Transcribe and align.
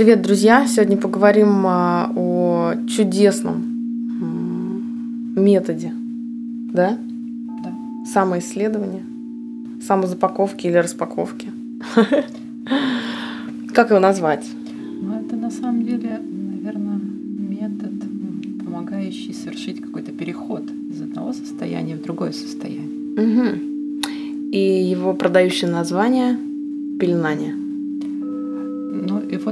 Привет, 0.00 0.22
друзья! 0.22 0.66
Сегодня 0.66 0.96
поговорим 0.96 1.66
а, 1.66 2.10
о 2.16 2.72
чудесном 2.88 3.62
методе, 5.36 5.92
да? 6.72 6.96
Да. 7.62 7.74
Самоисследования, 8.10 9.02
самозапаковки 9.86 10.68
или 10.68 10.78
распаковки. 10.78 11.52
Как 13.74 13.90
его 13.90 14.00
назвать? 14.00 14.46
Ну, 15.02 15.20
это 15.20 15.36
на 15.36 15.50
самом 15.50 15.84
деле, 15.84 16.18
наверное, 16.18 16.98
метод, 16.98 17.92
помогающий 18.64 19.34
совершить 19.34 19.82
какой-то 19.82 20.12
переход 20.12 20.62
из 20.90 21.02
одного 21.02 21.34
состояния 21.34 21.96
в 21.96 22.02
другое 22.02 22.32
состояние. 22.32 22.88
Угу. 23.18 24.50
И 24.52 24.82
его 24.82 25.12
продающее 25.12 25.70
название– 25.70 26.38
пеленание. 26.98 27.69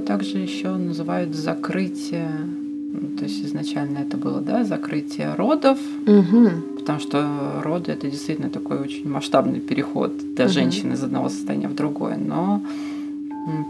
Также 0.08 0.38
еще 0.38 0.70
называют 0.70 1.34
закрытие, 1.34 2.30
ну, 2.30 3.18
то 3.18 3.24
есть 3.24 3.44
изначально 3.44 3.98
это 3.98 4.16
было, 4.16 4.40
да, 4.40 4.64
закрытие 4.64 5.34
родов, 5.34 5.78
угу. 6.06 6.48
потому 6.78 6.98
что 6.98 7.60
роды 7.62 7.92
это 7.92 8.10
действительно 8.10 8.48
такой 8.48 8.78
очень 8.80 9.06
масштабный 9.06 9.60
переход 9.60 10.16
для 10.34 10.46
угу. 10.46 10.52
женщины 10.54 10.94
из 10.94 11.04
одного 11.04 11.28
состояния 11.28 11.68
в 11.68 11.74
другое, 11.74 12.16
но 12.16 12.62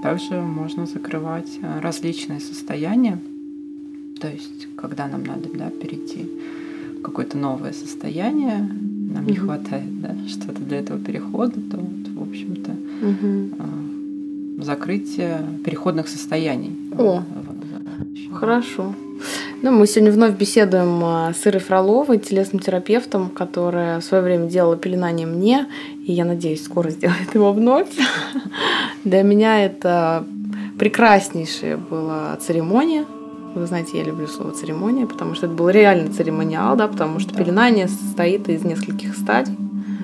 также 0.01 0.41
можно 0.41 0.87
закрывать 0.87 1.59
э, 1.61 1.81
различные 1.81 2.39
состояния, 2.39 3.19
то 4.21 4.29
есть 4.29 4.69
когда 4.77 5.09
нам 5.09 5.25
надо, 5.25 5.49
да, 5.53 5.71
перейти 5.71 6.31
в 7.01 7.03
какое-то 7.03 7.37
новое 7.37 7.73
состояние, 7.73 8.59
нам 8.59 9.25
угу. 9.25 9.31
не 9.33 9.37
хватает, 9.37 10.01
да, 10.01 10.15
что-то 10.29 10.63
для 10.63 10.79
этого 10.79 11.01
перехода, 11.01 11.61
то 11.69 11.79
вот, 11.79 12.09
в 12.15 12.23
общем-то, 12.23 12.71
угу 13.03 13.78
закрытие 14.59 15.41
переходных 15.65 16.09
состояний. 16.09 16.77
О, 16.99 17.23
хорошо. 18.33 18.95
Ну, 19.63 19.73
мы 19.73 19.87
сегодня 19.89 20.13
вновь 20.13 20.37
беседуем 20.37 21.03
а, 21.03 21.33
с 21.33 21.45
Ирой 21.47 21.61
Фроловой, 21.61 22.19
телесным 22.19 22.61
терапевтом, 22.61 23.29
которая 23.31 23.99
в 23.99 24.05
свое 24.05 24.23
время 24.23 24.49
делала 24.49 24.77
пеленание 24.77 25.27
мне, 25.27 25.67
и 26.07 26.13
я 26.13 26.25
надеюсь, 26.25 26.65
скоро 26.65 26.91
сделает 26.91 27.35
его 27.35 27.53
вновь. 27.53 27.89
Для 29.05 29.23
меня 29.23 29.65
это 29.65 30.25
прекраснейшая 30.79 31.77
была 31.77 32.37
церемония. 32.37 33.05
Вы 33.55 33.67
знаете, 33.67 33.99
я 33.99 34.05
люблю 34.05 34.29
слово 34.29 34.53
церемония, 34.53 35.07
потому 35.07 35.35
что 35.35 35.47
это 35.47 35.55
был 35.55 35.69
реальный 35.71 36.13
церемониал, 36.13 36.77
да, 36.77 36.87
потому 36.87 37.19
что 37.19 37.33
да. 37.33 37.43
пеленание 37.43 37.89
состоит 37.89 38.49
из 38.49 38.63
нескольких 38.63 39.17
стадий. 39.17 39.57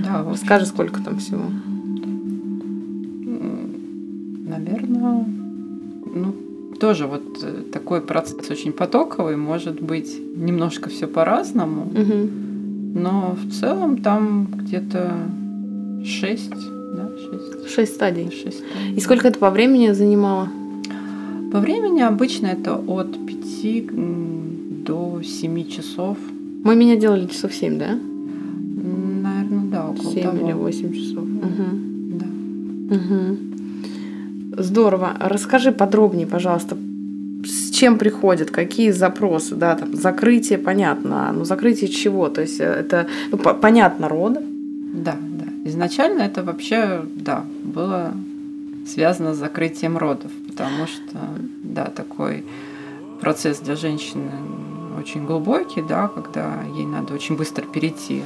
Да, 0.02 0.24
Расскажи, 0.28 0.66
сколько 0.66 1.00
там 1.00 1.18
всего 1.18 1.44
наверное, 4.88 5.27
ну, 6.14 6.34
тоже 6.78 7.06
вот 7.06 7.22
э, 7.42 7.62
такой 7.72 8.00
процесс 8.00 8.50
очень 8.50 8.72
потоковый, 8.72 9.36
может 9.36 9.80
быть, 9.80 10.16
немножко 10.36 10.90
все 10.90 11.06
по-разному, 11.06 11.82
угу. 11.82 12.28
но 12.94 13.36
в 13.42 13.52
целом 13.52 13.98
там 14.02 14.48
где-то 14.52 15.12
шесть, 16.05 16.50
да, 16.50 17.10
шесть. 17.16 17.74
Шесть 17.74 17.94
стадий. 17.94 18.30
Шесть 18.30 18.58
стадий. 18.58 18.94
И 18.96 19.00
сколько 19.00 19.28
это 19.28 19.38
по 19.38 19.50
времени 19.50 19.92
занимало? 19.92 20.48
По 21.52 21.60
времени 21.60 22.00
обычно 22.00 22.46
это 22.48 22.77
от 22.77 23.12
пяти 23.27 23.88
до 23.90 25.22
семи 25.22 25.68
часов. 25.68 26.18
Мы 26.64 26.77
меня 26.77 26.96
делали 26.96 27.27
часов 27.27 27.55
семь, 27.55 27.78
да? 27.78 27.98
Наверное, 29.22 29.64
да, 29.70 29.88
около 29.88 30.12
7 30.12 30.22
того. 30.22 30.36
или 30.46 30.52
восемь 30.52 30.92
часов. 30.92 31.24
Угу. 31.24 32.18
Да. 32.18 32.96
Угу. 32.96 33.53
Здорово. 34.56 35.16
Расскажи 35.20 35.72
подробнее, 35.72 36.27
пожалуйста, 36.27 36.77
с 37.44 37.70
чем 37.70 37.98
приходят, 37.98 38.50
какие 38.50 38.91
запросы, 38.91 39.55
да, 39.55 39.74
там 39.74 39.94
закрытие, 39.94 40.58
понятно, 40.58 41.33
но 41.33 41.44
закрытие 41.44 41.90
чего? 41.90 42.28
То 42.28 42.42
есть 42.42 42.61
э, 42.61 42.64
это 42.64 43.06
ну, 43.30 43.39
понятно 43.39 44.08
роды? 44.08 44.40
Да, 44.95 45.17
да. 45.20 45.45
Изначально 45.68 46.23
это 46.23 46.42
вообще, 46.42 47.05
да, 47.14 47.45
было 47.62 48.12
связано 48.86 49.34
с 49.34 49.39
закрытием 49.39 49.98
родов, 49.98 50.30
потому 50.46 50.86
что, 50.86 51.18
да, 51.62 51.86
такой 51.86 52.45
процесс 53.20 53.58
для 53.58 53.77
женщины 53.77 54.30
очень 54.98 55.27
глубокий, 55.27 55.83
да, 55.83 56.08
когда 56.08 56.62
ей 56.77 56.86
надо 56.86 57.14
очень 57.14 57.36
быстро 57.36 57.62
перейти 57.62 58.23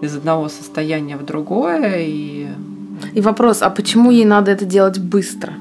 из 0.00 0.16
одного 0.16 0.48
состояния 0.48 1.16
в 1.16 1.24
другое, 1.24 1.96
и 1.98 2.48
и 3.14 3.20
вопрос, 3.20 3.62
а 3.62 3.70
почему 3.70 4.10
ей 4.10 4.24
надо 4.24 4.50
это 4.50 4.64
делать 4.64 4.98
быстро? 4.98 5.52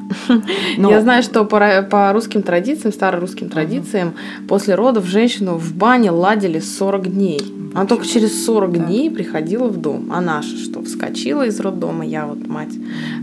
Но... 0.77 0.89
Я 0.89 1.01
знаю, 1.01 1.23
что 1.23 1.45
по, 1.45 1.81
по 1.89 2.11
русским 2.13 2.43
традициям, 2.43 2.93
старорусским 2.93 3.49
традициям, 3.49 4.09
uh-huh. 4.09 4.47
после 4.47 4.75
родов 4.75 5.05
женщину 5.05 5.57
в 5.57 5.73
бане 5.73 6.11
ладили 6.11 6.59
40 6.59 7.11
дней. 7.11 7.41
Она 7.73 7.85
только 7.85 8.05
через 8.05 8.45
40 8.45 8.71
да. 8.71 8.85
дней 8.85 9.11
приходила 9.11 9.67
в 9.67 9.77
дом. 9.77 10.11
А 10.11 10.21
наша 10.21 10.57
что, 10.57 10.81
вскочила 10.83 11.45
из 11.45 11.59
роддома, 11.59 12.05
я 12.05 12.25
вот 12.25 12.47
мать. 12.47 12.73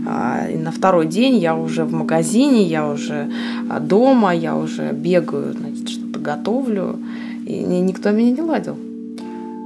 А, 0.07 0.47
и 0.49 0.57
на 0.57 0.71
второй 0.71 1.07
день 1.07 1.37
я 1.37 1.55
уже 1.55 1.83
в 1.83 1.93
магазине, 1.93 2.63
я 2.63 2.87
уже 2.89 3.29
а, 3.69 3.79
дома, 3.79 4.33
я 4.33 4.55
уже 4.55 4.91
бегаю, 4.93 5.53
значит, 5.53 5.89
что-то 5.89 6.19
готовлю. 6.19 6.99
И 7.45 7.59
никто 7.59 8.11
меня 8.11 8.31
не 8.31 8.41
ладил. 8.41 8.77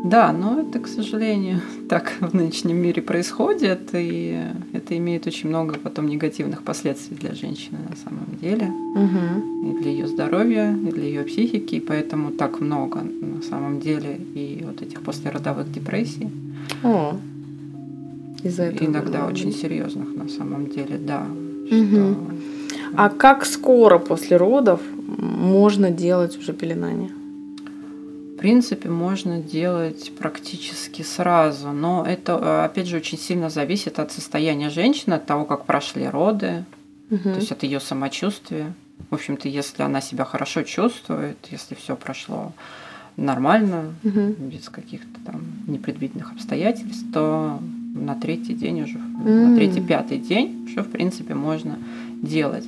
Да, 0.03 0.31
но 0.33 0.59
это, 0.59 0.79
к 0.79 0.87
сожалению, 0.87 1.61
так 1.89 2.13
в 2.19 2.33
нынешнем 2.33 2.77
мире 2.77 3.01
происходит, 3.01 3.89
и 3.93 4.41
это 4.73 4.97
имеет 4.97 5.27
очень 5.27 5.49
много 5.49 5.77
потом 5.77 6.07
негативных 6.07 6.63
последствий 6.63 7.15
для 7.17 7.35
женщины 7.35 7.77
на 7.87 7.95
самом 7.95 8.25
деле, 8.41 8.71
угу. 8.95 9.69
и 9.69 9.81
для 9.81 9.91
ее 9.91 10.07
здоровья, 10.07 10.71
и 10.71 10.91
для 10.91 11.03
ее 11.03 11.23
психики, 11.23 11.75
и 11.75 11.79
поэтому 11.79 12.31
так 12.31 12.59
много 12.59 13.01
на 13.01 13.41
самом 13.43 13.79
деле 13.79 14.15
и 14.33 14.63
вот 14.65 14.81
этих 14.81 15.01
послеродовых 15.01 15.71
депрессий. 15.71 16.29
О, 16.83 17.15
из-за 18.43 18.63
этого. 18.63 18.89
Иногда 18.89 19.27
очень 19.27 19.53
серьезных 19.53 20.15
на 20.15 20.27
самом 20.27 20.67
деле, 20.69 20.97
да. 20.97 21.27
Угу. 21.69 21.69
Что... 21.69 22.15
А 22.95 23.09
как 23.09 23.45
скоро 23.45 23.99
после 23.99 24.37
родов 24.37 24.81
можно 25.07 25.91
делать 25.91 26.37
уже 26.37 26.53
пеленание? 26.53 27.11
Принципе, 28.41 28.89
можно 28.89 29.39
делать 29.39 30.11
практически 30.17 31.03
сразу, 31.03 31.71
но 31.71 32.03
это, 32.03 32.39
э, 32.41 32.65
опять 32.65 32.87
же, 32.87 32.97
очень 32.97 33.19
сильно 33.19 33.51
зависит 33.51 33.99
от 33.99 34.11
состояния 34.11 34.71
женщины, 34.71 35.13
от 35.13 35.27
того, 35.27 35.45
как 35.45 35.65
прошли 35.65 36.07
роды, 36.07 36.65
угу. 37.11 37.21
то 37.21 37.35
есть 37.35 37.51
от 37.51 37.61
ее 37.61 37.79
самочувствия. 37.79 38.73
В 39.11 39.13
общем-то, 39.13 39.47
если 39.47 39.83
она 39.83 40.01
себя 40.01 40.25
хорошо 40.25 40.63
чувствует, 40.63 41.37
если 41.51 41.75
все 41.75 41.95
прошло 41.95 42.53
нормально, 43.15 43.93
угу. 44.03 44.33
без 44.39 44.69
каких-то 44.69 45.19
там 45.23 45.43
непредвиденных 45.67 46.31
обстоятельств, 46.31 47.05
то 47.13 47.59
на 47.93 48.15
третий 48.15 48.55
день 48.55 48.81
уже, 48.81 48.97
угу. 48.97 49.29
на 49.29 49.55
третий, 49.55 49.81
пятый 49.81 50.17
день 50.17 50.65
уже, 50.65 50.81
в 50.81 50.89
принципе, 50.89 51.35
можно 51.35 51.77
делать. 52.23 52.65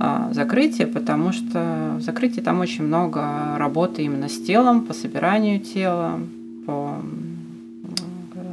А, 0.00 0.32
закрытие, 0.32 0.86
потому 0.86 1.32
что 1.32 1.96
в 1.98 2.02
закрытии 2.02 2.40
там 2.40 2.60
очень 2.60 2.84
много 2.84 3.56
работы 3.56 4.02
именно 4.02 4.28
с 4.28 4.40
телом, 4.40 4.84
по 4.84 4.94
собиранию 4.94 5.60
тела, 5.60 6.20
по 6.66 6.94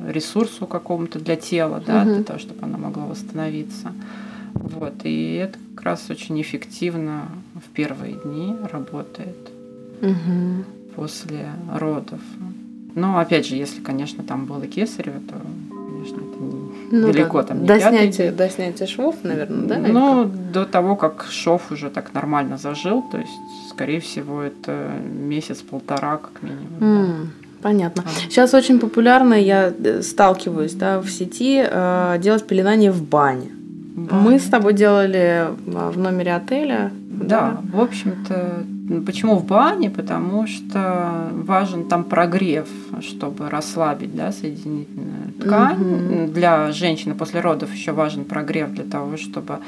ресурсу 0.08 0.66
какому-то 0.66 1.20
для 1.20 1.36
тела, 1.36 1.84
да, 1.86 2.02
угу. 2.02 2.16
для 2.16 2.24
того, 2.24 2.40
чтобы 2.40 2.64
оно 2.64 2.78
могло 2.78 3.06
восстановиться. 3.06 3.92
Вот. 4.54 4.94
И 5.04 5.34
это 5.34 5.60
как 5.76 5.86
раз 5.86 6.10
очень 6.10 6.40
эффективно 6.42 7.24
в 7.54 7.70
первые 7.74 8.16
дни 8.24 8.56
работает 8.72 9.52
угу. 10.02 10.66
после 10.96 11.50
родов. 11.74 12.22
Но 12.96 13.20
опять 13.20 13.46
же, 13.46 13.56
если, 13.56 13.82
конечно, 13.82 14.24
там 14.24 14.46
было 14.46 14.66
кесарево, 14.68 15.20
то 15.28 15.36
ну, 17.02 17.12
далеко 17.12 17.42
да. 17.42 17.48
там 17.48 17.62
не 17.62 17.68
до 17.68 17.80
снятия, 17.80 18.32
до 18.32 18.50
снятия 18.50 18.88
швов, 18.88 19.16
наверное, 19.24 19.68
да? 19.68 19.78
Ну, 19.78 20.26
до 20.26 20.66
того, 20.66 20.96
как 20.96 21.26
шов 21.30 21.72
уже 21.72 21.90
так 21.90 22.14
нормально 22.14 22.58
зажил, 22.58 23.04
то 23.12 23.18
есть, 23.18 23.32
скорее 23.70 24.00
всего, 24.00 24.42
это 24.42 24.92
месяц-полтора 25.04 26.18
как 26.18 26.42
минимум. 26.42 26.80
Mm. 26.80 27.24
Да. 27.24 27.46
Понятно. 27.62 28.04
Сейчас 28.30 28.54
очень 28.54 28.80
популярно, 28.80 29.34
я 29.34 29.74
э, 29.84 30.02
сталкиваюсь 30.04 30.74
да, 30.74 31.00
в 31.00 31.10
сети, 31.10 31.66
э, 31.68 32.18
делать 32.20 32.46
пеленание 32.46 32.92
в 32.92 33.02
бане. 33.02 33.50
Бане. 33.96 34.22
Мы 34.22 34.40
с 34.40 34.44
тобой 34.44 34.74
делали 34.74 35.48
в 35.66 35.98
номере 35.98 36.34
отеля. 36.34 36.92
Да, 37.10 37.26
да? 37.28 37.78
в 37.78 37.82
общем-то, 37.82 38.66
почему 39.06 39.38
в 39.38 39.46
бане? 39.46 39.90
Потому 39.90 40.48
что 40.48 41.30
важен 41.32 41.88
там 41.88 42.04
прогрев, 42.04 42.68
чтобы 43.00 43.50
расслабить 43.50 44.14
да, 44.14 44.34
соединительную 44.34 45.32
ткань. 45.40 46.26
Угу. 46.26 46.34
Для 46.34 46.72
женщины 46.74 47.16
после 47.16 47.40
родов 47.40 47.74
еще 47.74 47.94
важен 47.94 48.26
прогрев 48.26 48.72
для 48.72 48.84
того, 48.84 49.16
чтобы 49.16 49.60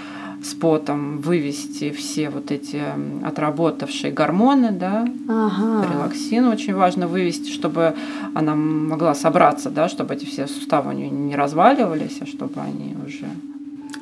с 0.44 0.54
потом 0.54 1.20
вывести 1.20 1.92
все 1.92 2.30
вот 2.30 2.52
эти 2.52 2.82
отработавшие 3.24 4.12
гормоны, 4.14 4.72
да, 4.72 5.08
ага. 5.28 5.88
релаксин 5.92 6.46
очень 6.46 6.76
важно 6.76 7.08
вывести, 7.08 7.50
чтобы 7.50 7.96
она 8.36 8.56
могла 8.56 9.16
собраться, 9.16 9.70
да, 9.70 9.90
чтобы 9.90 10.14
эти 10.14 10.26
все 10.26 10.48
суставы 10.48 10.92
у 10.92 10.94
нее 10.94 11.10
не 11.10 11.36
разваливались, 11.36 12.20
а 12.22 12.26
чтобы 12.28 12.62
они 12.62 12.96
уже. 13.06 13.26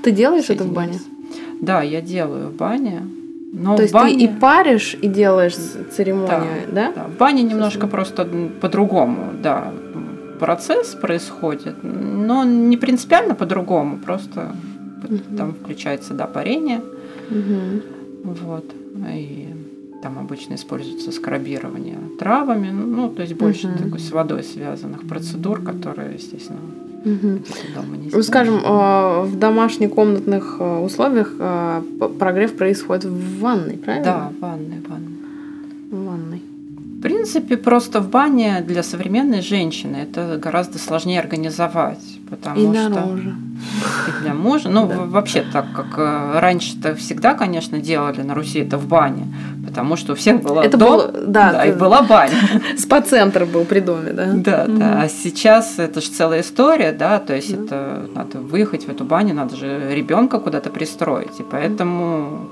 Ты 0.05 0.11
делаешь 0.11 0.51
это 0.51 0.63
в 0.63 0.71
бане? 0.71 0.99
Да, 1.61 1.81
я 1.81 1.99
делаю 1.99 2.49
в 2.49 2.55
бане. 2.55 3.01
Но 3.51 3.75
То 3.75 3.81
есть 3.81 3.93
бане... 3.93 4.13
ты 4.13 4.23
и 4.25 4.27
паришь, 4.27 4.95
и 5.01 5.07
делаешь 5.07 5.55
церемонию, 5.55 6.67
да? 6.67 6.91
да? 6.91 6.91
да. 6.95 7.03
В 7.07 7.17
бане 7.17 7.41
немножко 7.41 7.87
просто 7.87 8.27
по-другому, 8.61 9.33
да, 9.41 9.73
процесс 10.39 10.89
происходит, 10.89 11.75
но 11.81 12.43
не 12.43 12.77
принципиально 12.77 13.33
по-другому, 13.33 13.97
просто 13.97 14.55
угу. 15.09 15.17
там 15.35 15.53
включается, 15.53 16.13
да, 16.13 16.27
парение, 16.27 16.81
угу. 17.31 17.81
вот, 18.45 18.65
и 19.11 19.47
там 20.03 20.19
обычно 20.19 20.53
используется 20.53 21.11
скрабирование 21.11 21.97
травами, 22.19 22.69
ну, 22.69 23.09
то 23.09 23.23
есть 23.23 23.33
больше 23.33 23.69
угу. 23.69 23.83
такой 23.83 23.99
с 23.99 24.11
водой 24.11 24.43
связанных 24.43 25.07
процедур, 25.07 25.63
которые, 25.63 26.13
естественно, 26.13 26.59
Угу. 27.05 28.21
Скажем, 28.23 28.55
э, 28.55 29.21
в 29.25 29.37
домашних 29.37 29.91
комнатных 29.91 30.57
э, 30.59 30.79
условиях 30.79 31.33
э, 31.37 31.81
прогрев 32.19 32.55
происходит 32.55 33.05
в 33.05 33.39
ванной, 33.39 33.77
правильно? 33.77 34.05
Да, 34.05 34.31
в 34.35 34.41
ванной, 34.41 34.79
в 34.79 34.89
ванной. 34.89 35.11
В 35.91 36.05
ванной. 36.05 36.41
В 36.97 37.01
принципе, 37.01 37.57
просто 37.57 38.01
в 38.01 38.09
бане 38.09 38.63
для 38.67 38.81
современной 38.81 39.41
женщины 39.41 39.97
это 39.97 40.39
гораздо 40.41 40.79
сложнее 40.79 41.19
организовать, 41.19 42.14
потому 42.29 42.73
и 42.73 42.75
что 42.75 42.89
наружу. 42.89 43.29
и 44.07 44.21
для 44.21 44.33
мужа. 44.33 44.69
Ну, 44.69 44.87
да. 44.87 44.97
вообще, 44.97 45.43
так 45.51 45.65
как 45.73 46.41
раньше-то 46.41 46.95
всегда, 46.95 47.33
конечно, 47.33 47.79
делали 47.79 48.21
на 48.21 48.33
Руси 48.35 48.59
это 48.59 48.77
в 48.77 48.87
бане, 48.87 49.27
потому 49.65 49.95
что 49.95 50.13
у 50.13 50.15
всех 50.15 50.41
была 50.41 50.63
это 50.63 50.77
дом, 50.77 50.97
было, 50.97 51.11
да, 51.11 51.51
да, 51.51 51.65
и 51.65 51.71
была 51.73 52.01
баня. 52.09 52.33
Спа-центр 52.77 53.45
был 53.45 53.65
при 53.65 53.79
доме, 53.79 54.11
да? 54.11 54.33
Да, 54.33 54.65
угу. 54.67 54.77
да. 54.77 55.01
А 55.01 55.09
сейчас 55.09 55.79
это 55.79 56.01
же 56.01 56.09
целая 56.09 56.41
история, 56.41 56.91
да, 56.91 57.19
то 57.19 57.35
есть 57.35 57.53
угу. 57.53 57.65
это 57.65 58.09
надо 58.13 58.39
выехать 58.39 58.85
в 58.85 58.89
эту 58.89 59.03
баню, 59.03 59.33
надо 59.33 59.55
же 59.55 59.93
ребенка 59.93 60.39
куда-то 60.39 60.69
пристроить, 60.69 61.39
и 61.39 61.43
поэтому 61.43 62.49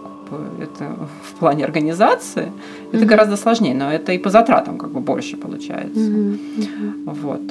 это 0.61 0.95
в 1.23 1.39
плане 1.39 1.65
организации 1.65 2.51
угу. 2.87 2.97
это 2.97 3.05
гораздо 3.05 3.37
сложнее, 3.37 3.75
но 3.75 3.91
это 3.91 4.13
и 4.13 4.17
по 4.17 4.29
затратам 4.29 4.77
как 4.77 4.91
бы 4.91 4.99
больше 4.99 5.37
получается. 5.37 5.99
Угу. 5.99 6.37
Вот. 7.05 7.41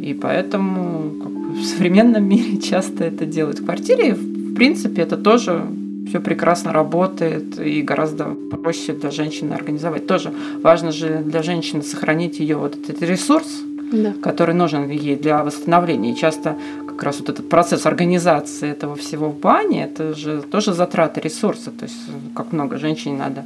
И 0.00 0.14
поэтому 0.14 1.10
как 1.22 1.45
в 1.56 1.64
современном 1.64 2.28
мире 2.28 2.58
часто 2.62 3.04
это 3.04 3.26
делают 3.26 3.60
в 3.60 3.64
квартире. 3.64 4.14
В 4.14 4.54
принципе, 4.54 5.02
это 5.02 5.16
тоже 5.16 5.66
все 6.08 6.20
прекрасно 6.20 6.72
работает 6.72 7.58
и 7.58 7.82
гораздо 7.82 8.24
проще 8.62 8.92
для 8.92 9.10
женщины 9.10 9.54
организовать. 9.54 10.06
Тоже 10.06 10.32
важно 10.62 10.92
же 10.92 11.22
для 11.24 11.42
женщины 11.42 11.82
сохранить 11.82 12.38
ее 12.38 12.56
вот 12.56 12.76
этот 12.76 13.02
ресурс, 13.02 13.46
да. 13.92 14.12
который 14.22 14.54
нужен 14.54 14.88
ей 14.88 15.16
для 15.16 15.42
восстановления. 15.42 16.12
И 16.12 16.16
часто 16.16 16.56
как 16.86 17.02
раз 17.02 17.18
вот 17.20 17.28
этот 17.28 17.48
процесс 17.48 17.86
организации 17.86 18.70
этого 18.70 18.94
всего 18.94 19.28
в 19.28 19.38
бане, 19.38 19.84
это 19.84 20.14
же 20.14 20.42
тоже 20.42 20.72
затраты 20.72 21.20
ресурса. 21.20 21.70
То 21.70 21.84
есть 21.84 21.98
как 22.34 22.52
много 22.52 22.78
женщин 22.78 23.18
надо 23.18 23.44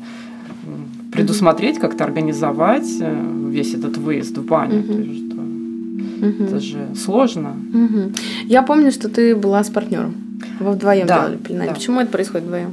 предусмотреть, 1.13 1.79
как-то 1.79 2.05
организовать 2.05 2.89
э, 3.01 3.49
весь 3.49 3.75
этот 3.75 3.97
выезд 3.97 4.39
в 4.39 4.45
баню. 4.45 4.81
Угу. 4.81 5.50
Угу. 6.21 6.45
Это 6.45 6.61
же 6.61 6.95
сложно. 6.97 7.57
Угу. 7.73 8.13
Я 8.45 8.63
помню, 8.63 8.93
что 8.93 9.09
ты 9.09 9.35
была 9.35 9.65
с 9.65 9.71
партнером. 9.71 10.15
Вы 10.59 10.73
вдвоем 10.73 11.07
да, 11.07 11.21
делали 11.21 11.37
пеленание. 11.37 11.69
Да. 11.71 11.75
Почему 11.75 12.01
это 12.01 12.11
происходит 12.11 12.47
вдвоем? 12.47 12.73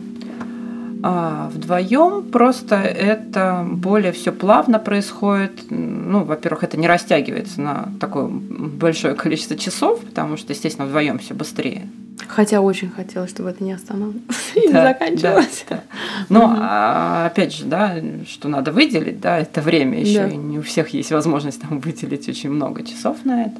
А, 1.03 1.49
вдвоем 1.53 2.23
просто 2.23 2.75
это 2.75 3.65
более 3.69 4.11
все 4.11 4.31
плавно 4.31 4.79
происходит. 4.79 5.51
Ну, 5.69 6.23
во-первых, 6.23 6.63
это 6.63 6.77
не 6.77 6.87
растягивается 6.87 7.61
на 7.61 7.89
такое 7.99 8.27
большое 8.27 9.13
количество 9.13 9.55
часов, 9.55 10.01
потому 10.01 10.37
что, 10.37 10.53
естественно, 10.53 10.87
вдвоем 10.87 11.19
все 11.19 11.33
быстрее. 11.33 11.87
Хотя 12.27 12.61
очень 12.61 12.89
хотелось, 12.89 13.29
чтобы 13.29 13.49
это 13.49 13.63
не 13.63 13.73
останавливалось 13.73 14.23
и 14.55 14.67
не 14.67 14.73
заканчивалось. 14.73 15.65
Да, 15.69 15.75
да. 15.75 15.83
Но 16.29 16.55
а, 16.57 17.27
опять 17.27 17.53
же, 17.53 17.65
да, 17.65 17.95
что 18.27 18.47
надо 18.47 18.71
выделить, 18.71 19.19
да, 19.19 19.37
это 19.37 19.61
время 19.61 20.01
еще. 20.01 20.19
Да. 20.19 20.27
И 20.29 20.35
не 20.35 20.59
у 20.59 20.61
всех 20.61 20.89
есть 20.89 21.11
возможность 21.11 21.61
там 21.61 21.79
выделить 21.79 22.27
очень 22.27 22.49
много 22.49 22.83
часов 22.83 23.23
на 23.23 23.43
это. 23.43 23.57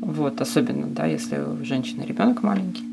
Вот, 0.00 0.40
особенно, 0.40 0.86
да, 0.86 1.06
если 1.06 1.38
у 1.38 1.64
женщины 1.64 2.04
ребенок 2.04 2.42
маленький. 2.42 2.84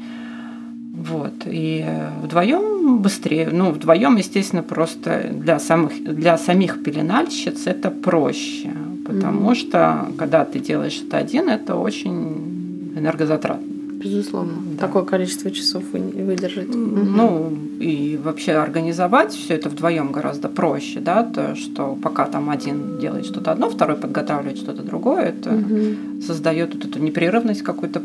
Вот. 0.94 1.34
И 1.46 1.86
вдвоем 2.22 3.00
быстрее. 3.00 3.50
Ну, 3.52 3.72
вдвоем, 3.72 4.16
естественно, 4.16 4.64
просто 4.64 5.30
для 5.32 5.60
самых 5.60 5.92
для 6.04 6.38
самих 6.38 6.84
пеленальщиц 6.84 7.68
это 7.68 7.92
проще. 7.92 8.72
Потому 9.06 9.52
mm-hmm. 9.52 9.56
что 9.56 10.08
когда 10.18 10.46
ты 10.46 10.60
делаешь 10.60 11.02
это 11.06 11.18
один, 11.18 11.50
это 11.50 11.76
очень 11.76 12.94
энергозатратно. 12.96 13.73
Безусловно. 14.04 14.54
Да. 14.74 14.88
Такое 14.88 15.04
количество 15.04 15.50
часов 15.52 15.84
выдержать. 15.92 16.74
Ну, 16.74 17.58
и 17.80 18.20
вообще 18.22 18.54
организовать 18.54 19.34
все 19.34 19.56
это 19.56 19.70
вдвоем 19.70 20.12
гораздо 20.12 20.50
проще, 20.50 21.00
да, 21.00 21.24
то, 21.24 21.56
что 21.56 21.98
пока 22.02 22.26
там 22.26 22.50
один 22.50 23.00
делает 23.00 23.26
что-то 23.26 23.52
одно, 23.52 23.70
второй 23.70 23.96
подготавливает 23.96 24.58
что-то 24.58 24.84
другое, 24.84 25.30
это 25.30 25.52
угу. 25.52 26.22
создает 26.26 26.74
вот 26.76 26.86
эту 26.86 27.00
непрерывность 27.00 27.62
какой-то 27.62 28.02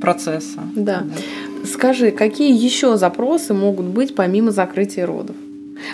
процесса. 0.00 0.60
Да. 0.74 1.02
да. 1.02 1.66
Скажи, 1.66 2.10
какие 2.10 2.52
еще 2.52 2.96
запросы 2.96 3.54
могут 3.54 3.86
быть 3.86 4.14
помимо 4.14 4.50
закрытия 4.50 5.06
родов? 5.06 5.36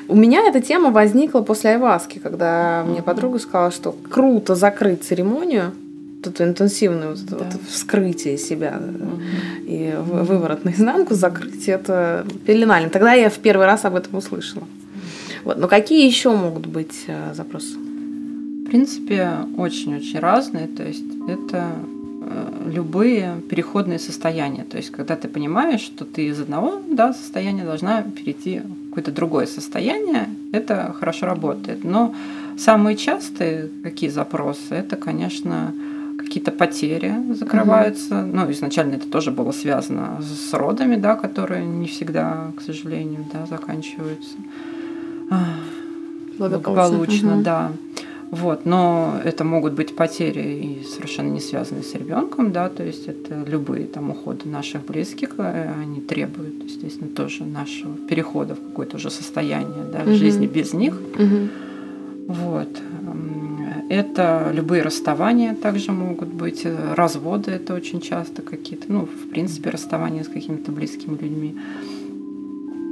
У 0.09 0.17
меня 0.17 0.43
эта 0.49 0.61
тема 0.61 0.91
возникла 0.91 1.41
после 1.41 1.71
Айваски, 1.71 2.19
когда 2.19 2.85
мне 2.89 3.03
подруга 3.03 3.39
сказала, 3.39 3.71
что 3.71 3.95
круто 4.11 4.55
закрыть 4.55 5.05
церемонию, 5.05 5.73
это 6.27 6.45
интенсивное 6.45 7.11
вот, 7.11 7.25
да. 7.27 7.37
вот 7.39 7.47
вскрытие 7.69 8.39
себя 8.39 8.79
угу. 8.79 9.21
и 9.67 9.95
выворот 9.97 10.65
наизнанку 10.65 11.15
закрыть 11.15 11.69
это 11.69 12.27
пеленально. 12.47 12.91
Тогда 12.91 13.13
я 13.13 13.31
в 13.31 13.39
первый 13.39 13.67
раз 13.67 13.85
об 13.85 13.95
этом 13.95 14.17
услышала. 14.17 14.65
Вот. 15.45 15.59
Но 15.59 15.69
какие 15.69 16.07
еще 16.07 16.31
могут 16.31 16.67
быть 16.67 17.05
э, 17.07 17.33
запросы? 17.35 17.77
В 17.79 18.69
принципе, 18.69 19.31
очень-очень 19.57 20.19
разные. 20.19 20.67
То 20.67 20.83
есть 20.83 21.05
это 21.29 21.69
э, 22.23 22.71
любые 22.75 23.41
переходные 23.49 24.01
состояния. 24.01 24.65
То 24.65 24.77
есть, 24.77 24.91
когда 24.91 25.15
ты 25.15 25.29
понимаешь, 25.29 25.83
что 25.83 26.05
ты 26.05 26.27
из 26.27 26.41
одного 26.41 26.83
да, 26.91 27.13
состояния 27.13 27.65
должна 27.65 28.03
перейти 28.03 28.61
в 28.61 28.89
какое-то 28.89 29.13
другое 29.13 29.47
состояние, 29.47 30.29
это 30.51 30.93
хорошо 30.99 31.27
работает. 31.27 31.85
Но 31.85 32.13
самые 32.59 32.97
частые 32.97 33.71
какие 33.85 34.11
запросы, 34.11 34.75
это, 34.75 34.97
конечно, 34.97 35.73
какие-то 36.19 36.51
потери 36.51 37.15
закрываются. 37.35 38.15
Mm-hmm. 38.15 38.33
Ну, 38.33 38.51
изначально 38.53 38.95
это 38.95 39.09
тоже 39.09 39.31
было 39.31 39.53
связано 39.53 40.21
с 40.21 40.53
родами, 40.55 40.97
да, 40.97 41.17
которые 41.17 41.65
не 41.65 41.87
всегда, 41.87 42.53
к 42.57 42.63
сожалению, 42.63 43.25
да, 43.33 43.47
заканчиваются 43.47 44.37
благополучно, 46.39 47.31
mm-hmm. 47.31 47.43
да. 47.43 47.73
Вот, 48.31 48.67
но 48.67 49.21
это 49.25 49.45
могут 49.45 49.75
быть 49.75 49.95
потери 49.95 50.81
и 50.81 50.85
совершенно 50.85 51.31
не 51.31 51.41
связанные 51.41 51.85
с 51.85 51.95
ребенком, 51.95 52.51
да, 52.51 52.69
то 52.69 52.83
есть 52.83 53.07
это 53.07 53.45
любые 53.47 53.87
там 53.87 54.11
уходы 54.11 54.49
наших 54.49 54.85
близких, 54.85 55.35
э, 55.39 55.73
они 55.81 56.01
требуют, 56.01 56.65
естественно, 56.65 57.09
тоже 57.09 57.45
нашего 57.45 57.97
перехода 58.09 58.57
в 58.57 58.61
какое-то 58.61 58.97
уже 58.97 59.11
состояние, 59.11 59.85
да, 59.93 60.01
mm-hmm. 60.01 60.15
жизни 60.15 60.47
без 60.49 60.73
них. 60.73 60.95
Mm-hmm. 60.95 61.49
Вот. 62.29 62.69
Это 63.89 64.51
любые 64.53 64.83
расставания 64.83 65.55
также 65.55 65.93
могут 65.93 66.29
быть, 66.29 66.63
э, 66.65 66.95
разводы 66.95 67.53
это 67.53 67.75
очень 67.75 68.01
часто 68.01 68.43
какие-то, 68.43 68.87
ну, 68.93 69.07
в 69.07 69.29
принципе, 69.31 69.71
расставания 69.71 70.25
с 70.25 70.29
какими-то 70.29 70.73
близкими 70.73 71.17
людьми. 71.17 71.55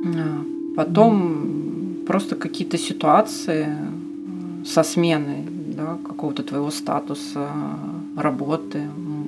А, 0.04 0.44
потом 0.76 2.04
просто 2.06 2.36
какие-то 2.36 2.78
ситуации 2.78 3.66
э, 3.66 4.64
со 4.64 4.82
сменой 4.82 5.44
да, 5.76 5.98
какого-то 6.06 6.42
твоего 6.42 6.70
статуса, 6.70 7.48
работы. 8.16 8.82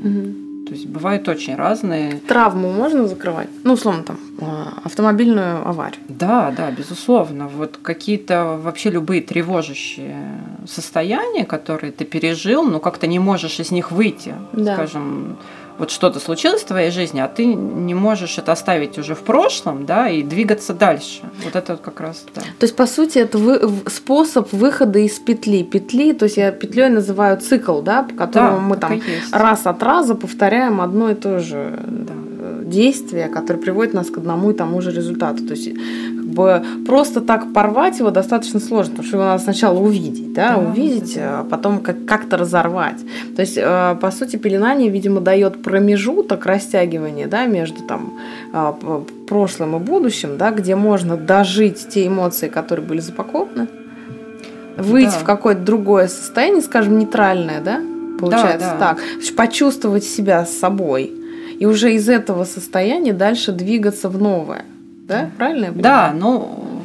Угу. 0.04 0.45
То 0.66 0.72
есть 0.72 0.86
бывают 0.86 1.28
очень 1.28 1.54
разные. 1.54 2.18
Травму 2.26 2.72
можно 2.72 3.06
закрывать? 3.06 3.48
Ну, 3.62 3.74
условно, 3.74 4.02
там, 4.02 4.18
а, 4.40 4.80
автомобильную 4.82 5.66
аварию. 5.66 6.00
Да, 6.08 6.52
да, 6.56 6.72
безусловно. 6.72 7.46
Вот 7.46 7.78
какие-то 7.80 8.58
вообще 8.60 8.90
любые 8.90 9.22
тревожащие 9.22 10.40
состояния, 10.66 11.44
которые 11.44 11.92
ты 11.92 12.04
пережил, 12.04 12.64
но 12.64 12.80
как-то 12.80 13.06
не 13.06 13.20
можешь 13.20 13.60
из 13.60 13.70
них 13.70 13.92
выйти. 13.92 14.34
Да. 14.52 14.74
Скажем, 14.74 15.38
вот 15.78 15.90
что-то 15.90 16.20
случилось 16.20 16.62
в 16.62 16.66
твоей 16.66 16.90
жизни, 16.90 17.20
а 17.20 17.28
ты 17.28 17.46
не 17.46 17.94
можешь 17.94 18.38
это 18.38 18.52
оставить 18.52 18.98
уже 18.98 19.14
в 19.14 19.20
прошлом, 19.20 19.86
да, 19.86 20.08
и 20.08 20.22
двигаться 20.22 20.74
дальше. 20.74 21.20
Вот 21.44 21.56
это 21.56 21.72
вот 21.72 21.82
как 21.82 22.00
раз, 22.00 22.24
да. 22.34 22.40
То 22.40 22.64
есть, 22.64 22.76
по 22.76 22.86
сути, 22.86 23.18
это 23.18 23.38
вы, 23.38 23.60
способ 23.88 24.52
выхода 24.52 24.98
из 24.98 25.18
петли. 25.18 25.62
Петли, 25.62 26.12
то 26.12 26.24
есть 26.24 26.36
я 26.36 26.50
петлей 26.52 26.88
называю 26.88 27.38
цикл, 27.38 27.80
да, 27.80 28.02
по 28.02 28.14
которому 28.14 28.56
да, 28.56 28.62
мы 28.62 28.76
там 28.76 29.02
раз 29.32 29.66
от 29.66 29.82
раза 29.82 30.14
повторяем 30.14 30.80
одно 30.80 31.10
и 31.10 31.14
то 31.14 31.40
же 31.40 31.78
да. 31.86 32.12
Действия, 32.66 33.28
которые 33.28 33.62
приводят 33.62 33.94
нас 33.94 34.10
к 34.10 34.18
одному 34.18 34.50
и 34.50 34.54
тому 34.54 34.80
же 34.80 34.90
результату. 34.90 35.44
То 35.44 35.52
есть 35.52 35.72
как 35.72 36.26
бы 36.26 36.62
просто 36.86 37.20
так 37.20 37.52
порвать 37.52 37.98
его 37.98 38.10
достаточно 38.10 38.60
сложно, 38.60 38.90
потому 38.90 39.06
что 39.06 39.16
его 39.16 39.26
надо 39.26 39.42
сначала 39.42 39.78
увидеть, 39.78 40.32
да, 40.32 40.56
да 40.56 40.58
увидеть, 40.58 41.16
а 41.18 41.44
потом 41.44 41.80
как- 41.80 42.04
как-то 42.04 42.36
разорвать. 42.36 43.00
То 43.34 43.42
есть, 43.42 43.56
э, 43.56 43.96
по 44.00 44.10
сути, 44.10 44.36
пеленание, 44.36 44.90
видимо, 44.90 45.20
дает 45.20 45.62
промежуток 45.62 46.46
растягивания 46.46 47.28
да, 47.28 47.46
между 47.46 47.82
там, 47.82 48.18
э, 48.52 48.72
прошлым 49.28 49.76
и 49.76 49.78
будущим, 49.78 50.36
да, 50.36 50.50
где 50.50 50.76
можно 50.76 51.16
дожить 51.16 51.88
те 51.88 52.06
эмоции, 52.06 52.48
которые 52.48 52.86
были 52.86 53.00
запакованы, 53.00 53.68
выйти 54.76 55.10
да. 55.10 55.18
в 55.18 55.24
какое-то 55.24 55.62
другое 55.62 56.08
состояние, 56.08 56.62
скажем, 56.62 56.98
нейтральное, 56.98 57.60
да, 57.60 57.80
получается 58.18 58.76
да, 58.78 58.78
да. 58.78 58.94
так, 58.94 59.36
почувствовать 59.36 60.04
себя 60.04 60.44
с 60.44 60.56
собой 60.56 61.12
и 61.58 61.66
уже 61.66 61.94
из 61.94 62.08
этого 62.08 62.44
состояния 62.44 63.12
дальше 63.12 63.52
двигаться 63.52 64.08
в 64.08 64.20
новое, 64.20 64.64
да, 65.08 65.30
правильно? 65.36 65.66
Я 65.66 65.72
да, 65.72 66.14
ну 66.14 66.82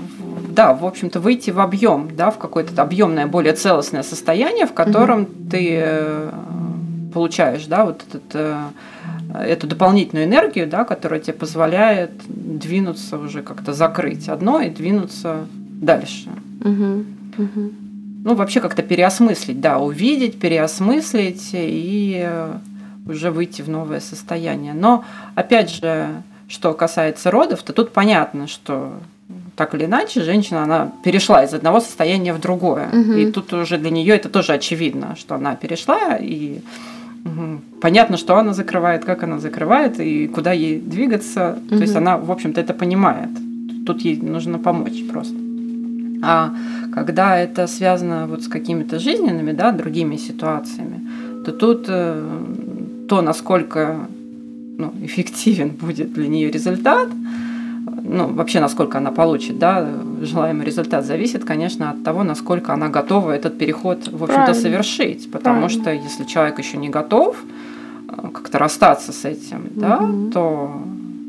да, 0.50 0.74
в 0.74 0.86
общем-то, 0.86 1.20
выйти 1.20 1.52
в 1.52 1.60
объем, 1.60 2.10
да, 2.16 2.30
в 2.32 2.38
какое-то 2.38 2.82
объемное, 2.82 3.28
более 3.28 3.54
целостное 3.54 4.04
состояние, 4.04 4.66
в 4.66 4.74
котором 4.74 5.24
угу. 5.24 5.32
ты 5.50 5.80
э, 5.82 6.32
получаешь, 7.14 7.66
да, 7.66 7.86
вот 7.86 8.04
этот, 8.08 8.24
э, 8.34 8.58
эту 9.34 9.68
дополнительную 9.68 10.26
энергию, 10.26 10.68
да, 10.68 10.84
которая 10.84 11.20
тебе 11.20 11.34
позволяет 11.34 12.12
двинуться 12.28 13.18
уже 13.18 13.44
как-то 13.44 13.74
закрыть 13.74 14.28
одно 14.28 14.60
и 14.62 14.70
двинуться 14.70 15.46
дальше. 15.82 16.30
Угу. 16.64 17.06
Угу 17.44 17.72
ну, 18.24 18.36
вообще 18.36 18.60
как-то 18.60 18.84
переосмыслить, 18.84 19.60
да, 19.62 19.80
увидеть, 19.80 20.40
переосмыслить 20.40 21.50
и 21.54 22.22
э, 22.24 22.58
уже 23.08 23.32
выйти 23.32 23.62
в 23.62 23.70
новое 23.70 24.00
состояние. 24.00 24.74
Но, 24.74 25.04
опять 25.36 25.72
же, 25.72 26.24
что 26.48 26.74
касается 26.74 27.32
родов, 27.32 27.64
то 27.64 27.74
тут 27.74 27.92
понятно, 27.92 28.48
что 28.48 28.94
так 29.56 29.74
или 29.76 29.86
иначе 29.86 30.22
женщина, 30.22 30.64
она 30.64 30.92
перешла 31.04 31.44
из 31.44 31.54
одного 31.54 31.80
состояния 31.80 32.34
в 32.34 32.40
другое. 32.40 32.88
Угу. 32.88 33.12
И 33.14 33.32
тут 33.32 33.54
уже 33.54 33.78
для 33.78 33.90
нее 33.90 34.16
это 34.16 34.30
тоже 34.30 34.54
очевидно, 34.54 35.16
что 35.16 35.36
она 35.36 35.56
перешла, 35.56 36.18
и 36.20 36.62
угу, 37.26 37.62
понятно, 37.82 38.18
что 38.18 38.38
она 38.38 38.54
закрывает, 38.54 39.06
как 39.06 39.24
она 39.24 39.40
закрывает, 39.40 40.00
и 40.00 40.28
куда 40.28 40.52
ей 40.52 40.80
двигаться. 40.80 41.58
Угу. 41.68 41.76
То 41.76 41.82
есть 41.82 41.96
она, 41.96 42.18
в 42.18 42.32
общем-то, 42.32 42.62
это 42.62 42.74
понимает. 42.74 43.30
Тут 43.86 44.02
ей 44.02 44.18
нужно 44.18 44.60
помочь 44.60 45.04
просто. 45.12 45.36
А 46.24 46.54
когда 46.94 47.38
это 47.38 47.68
связано 47.68 48.28
вот 48.28 48.44
с 48.44 48.48
какими-то 48.48 49.00
жизненными, 49.00 49.54
да, 49.54 49.72
другими 49.72 50.18
ситуациями, 50.18 51.08
то 51.46 51.52
тут 51.52 51.86
э, 51.88 52.44
то, 53.12 53.22
насколько 53.22 54.08
ну, 54.78 54.94
эффективен 55.04 55.72
будет 55.72 56.14
для 56.14 56.30
нее 56.30 56.50
результат, 56.50 57.10
ну, 58.04 58.28
вообще, 58.28 58.62
насколько 58.62 59.00
она 59.00 59.12
получит, 59.12 59.60
да, 59.60 59.86
желаемый 60.22 60.66
результат, 60.66 61.06
зависит, 61.06 61.44
конечно, 61.44 61.90
от 61.90 62.06
того, 62.06 62.24
насколько 62.24 62.72
она 62.72 62.88
готова 62.88 63.32
этот 63.32 63.58
переход, 63.58 64.08
в 64.08 64.24
общем-то, 64.24 64.54
совершить. 64.54 65.30
Потому 65.30 65.68
Правильно. 65.68 65.82
что 65.82 65.92
если 65.92 66.24
человек 66.24 66.60
еще 66.60 66.78
не 66.78 66.88
готов 66.88 67.36
э, 68.08 68.30
как-то 68.34 68.60
расстаться 68.60 69.12
с 69.12 69.26
этим, 69.26 69.58
угу. 69.58 69.82
да, 69.82 70.10
то 70.32 70.82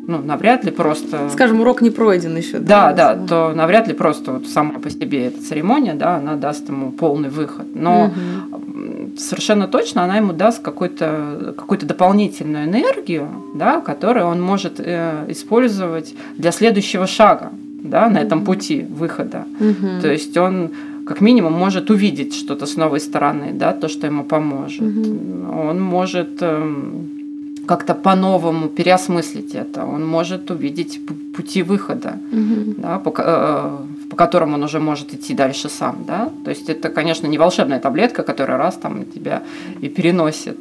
ну, 0.04 0.18
навряд 0.18 0.64
ли 0.64 0.72
просто... 0.72 1.30
Скажем, 1.30 1.60
урок 1.60 1.80
не 1.80 1.90
пройден 1.90 2.36
еще. 2.36 2.58
Да, 2.58 2.92
да, 2.92 3.14
да 3.14 3.26
то 3.26 3.52
навряд 3.54 3.86
ли 3.86 3.94
просто 3.94 4.32
вот 4.32 4.46
сама 4.48 4.80
по 4.80 4.90
себе 4.90 5.26
эта 5.26 5.40
церемония, 5.40 5.94
да, 5.94 6.16
она 6.16 6.34
даст 6.34 6.68
ему 6.68 6.90
полный 6.90 7.28
выход. 7.28 7.66
Но 7.74 8.06
угу. 8.06 9.16
совершенно 9.16 9.68
точно 9.68 10.02
она 10.02 10.16
ему 10.16 10.32
даст 10.32 10.60
какую-то 10.60 11.54
какую 11.56 11.78
дополнительную 11.78 12.64
энергию, 12.64 13.28
да, 13.54 13.80
которую 13.80 14.26
он 14.26 14.42
может 14.42 14.80
э, 14.80 15.24
использовать 15.28 16.14
для 16.36 16.50
следующего 16.50 17.06
шага 17.06 17.50
да, 17.82 18.08
на 18.08 18.18
этом 18.18 18.44
пути 18.44 18.84
выхода. 18.88 19.44
Угу. 19.60 20.00
То 20.02 20.10
есть 20.10 20.36
он 20.36 20.70
как 21.06 21.20
минимум 21.20 21.52
может 21.52 21.90
увидеть 21.90 22.34
что-то 22.34 22.66
с 22.66 22.76
новой 22.76 23.00
стороны, 23.00 23.50
да, 23.52 23.72
то, 23.72 23.88
что 23.88 24.06
ему 24.06 24.24
поможет. 24.24 24.82
Угу. 24.82 25.68
Он 25.68 25.80
может 25.80 26.38
эм, 26.40 27.21
как-то 27.66 27.94
по-новому 27.94 28.68
переосмыслить 28.68 29.54
это. 29.54 29.84
Он 29.84 30.06
может 30.06 30.50
увидеть 30.50 31.00
пути 31.36 31.62
выхода, 31.62 32.18
угу. 32.32 32.74
да, 32.78 32.98
по, 32.98 33.14
э, 33.16 33.78
по 34.10 34.16
которым 34.16 34.54
он 34.54 34.62
уже 34.62 34.80
может 34.80 35.14
идти 35.14 35.34
дальше 35.34 35.68
сам. 35.68 36.04
Да? 36.06 36.30
То 36.44 36.50
есть 36.50 36.68
это, 36.68 36.88
конечно, 36.88 37.26
не 37.26 37.38
волшебная 37.38 37.80
таблетка, 37.80 38.22
которая 38.22 38.58
раз 38.58 38.76
там 38.76 39.04
тебя 39.04 39.42
и 39.80 39.88
переносит. 39.88 40.56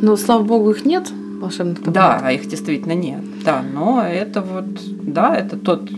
Но, 0.00 0.16
слава 0.16 0.42
богу, 0.42 0.70
их 0.70 0.84
нет 0.84 1.10
волшебных 1.40 1.78
таблеток. 1.78 1.94
Да, 1.94 2.20
а 2.22 2.32
их 2.32 2.46
действительно 2.48 2.94
нет. 2.94 3.20
Да, 3.44 3.62
но 3.62 4.02
это 4.02 4.40
вот, 4.40 4.64
да, 5.02 5.36
это 5.36 5.56
тот 5.56 5.90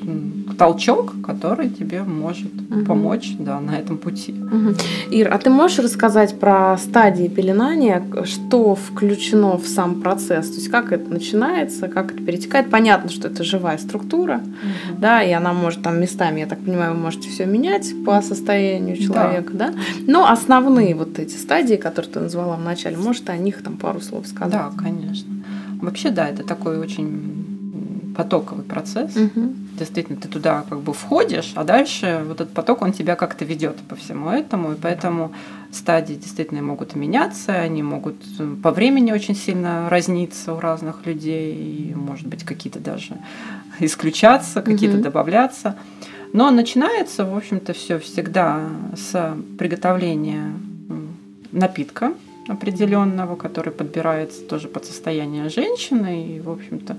толчок, 0.57 1.15
который 1.25 1.69
тебе 1.69 2.03
может 2.03 2.53
угу. 2.71 2.85
помочь 2.85 3.35
да, 3.39 3.61
на 3.61 3.79
этом 3.79 3.99
пути. 3.99 4.33
Угу. 4.33 4.75
Ир, 5.11 5.33
а 5.33 5.39
ты 5.39 5.51
можешь 5.51 5.79
рассказать 5.79 6.39
про 6.39 6.77
стадии 6.79 7.29
пеленания, 7.29 8.03
что 8.25 8.75
включено 8.75 9.57
в 9.57 9.67
сам 9.67 10.01
процесс? 10.01 10.49
То 10.49 10.57
есть 10.57 10.69
как 10.69 10.93
это 10.93 11.11
начинается, 11.13 11.89
как 11.89 12.13
это 12.13 12.23
перетекает? 12.23 12.71
Понятно, 12.71 13.11
что 13.11 13.29
это 13.29 13.45
живая 13.45 13.79
структура, 13.79 14.37
угу. 14.37 14.99
да, 14.99 15.23
и 15.23 15.33
она 15.33 15.53
может 15.53 15.83
там 15.83 16.01
местами, 16.01 16.41
я 16.41 16.47
так 16.47 16.61
понимаю, 16.61 16.95
вы 16.95 17.01
можете 17.01 17.29
все 17.29 17.47
менять 17.47 17.93
по 18.05 18.21
состоянию 18.23 18.97
человека, 18.97 19.53
да. 19.53 19.71
да? 19.71 19.75
Но 20.07 20.29
основные 20.29 20.95
вот 20.95 21.19
эти 21.19 21.37
стадии, 21.37 21.77
которые 21.77 22.13
ты 22.13 22.21
назвала 22.21 22.57
в 22.57 22.63
начале, 22.63 22.97
может, 22.97 23.29
о 23.31 23.37
них 23.37 23.63
там 23.63 23.77
пару 23.77 24.01
слов 24.01 24.27
сказать? 24.27 24.53
Да, 24.53 24.71
конечно. 24.77 25.33
Вообще, 25.81 26.11
да, 26.11 26.29
это 26.29 26.43
такой 26.43 26.79
очень 26.79 27.46
потоковый 28.17 28.65
процесс. 28.65 29.15
Угу. 29.15 29.53
Действительно, 29.79 30.19
ты 30.19 30.29
туда 30.29 30.65
как 30.69 30.81
бы 30.81 30.95
входишь, 30.95 31.53
а 31.55 31.65
дальше 31.65 32.23
вот 32.27 32.41
этот 32.41 32.55
поток, 32.55 32.83
он 32.83 32.93
тебя 32.93 33.15
как-то 33.15 33.45
ведет 33.45 33.77
по 33.89 33.95
всему 33.95 34.31
этому, 34.31 34.73
и 34.73 34.75
поэтому 34.75 35.33
стадии 35.71 36.15
действительно 36.15 36.63
могут 36.63 36.95
меняться, 36.95 37.53
они 37.53 37.83
могут 37.83 38.17
э, 38.39 38.57
по 38.63 38.71
времени 38.71 39.13
очень 39.13 39.37
сильно 39.37 39.91
разниться 39.91 40.55
у 40.55 40.61
разных 40.61 41.05
людей, 41.05 41.55
и, 41.55 41.95
может 41.95 42.27
быть, 42.27 42.45
какие-то 42.45 42.81
даже 42.81 43.19
исключаться, 43.81 44.63
какие-то 44.63 44.97
угу. 44.97 45.05
добавляться. 45.05 45.77
Но 46.33 46.51
начинается, 46.51 47.25
в 47.25 47.37
общем-то, 47.37 47.75
все 47.75 47.99
всегда 47.99 48.61
с 48.97 49.37
приготовления 49.59 50.53
напитка, 51.53 52.13
определенного, 52.49 53.37
который 53.37 53.73
подбирается 53.73 54.43
тоже 54.43 54.69
под 54.69 54.85
состояние 54.85 55.49
женщины. 55.49 56.37
И, 56.37 56.41
в 56.41 56.51
общем-то, 56.51 56.97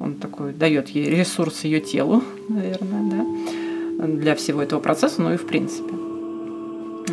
он 0.00 0.14
такой 0.16 0.52
дает 0.52 0.88
ей 0.90 1.06
ресурс 1.06 1.64
ее 1.64 1.80
телу, 1.80 2.22
наверное, 2.48 3.10
да, 3.10 4.06
для 4.06 4.34
всего 4.34 4.62
этого 4.62 4.80
процесса, 4.80 5.22
ну 5.22 5.32
и 5.32 5.36
в 5.36 5.46
принципе. 5.46 5.94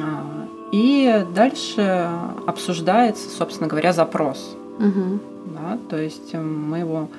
А, 0.01 0.47
и 0.71 1.25
дальше 1.35 2.09
обсуждается, 2.47 3.29
собственно 3.29 3.67
говоря, 3.67 3.93
запрос. 3.93 4.57
Угу. 4.79 5.19
Да, 5.53 5.77
то 5.89 6.01
есть 6.01 6.33
мы 6.33 6.79
его 6.79 7.09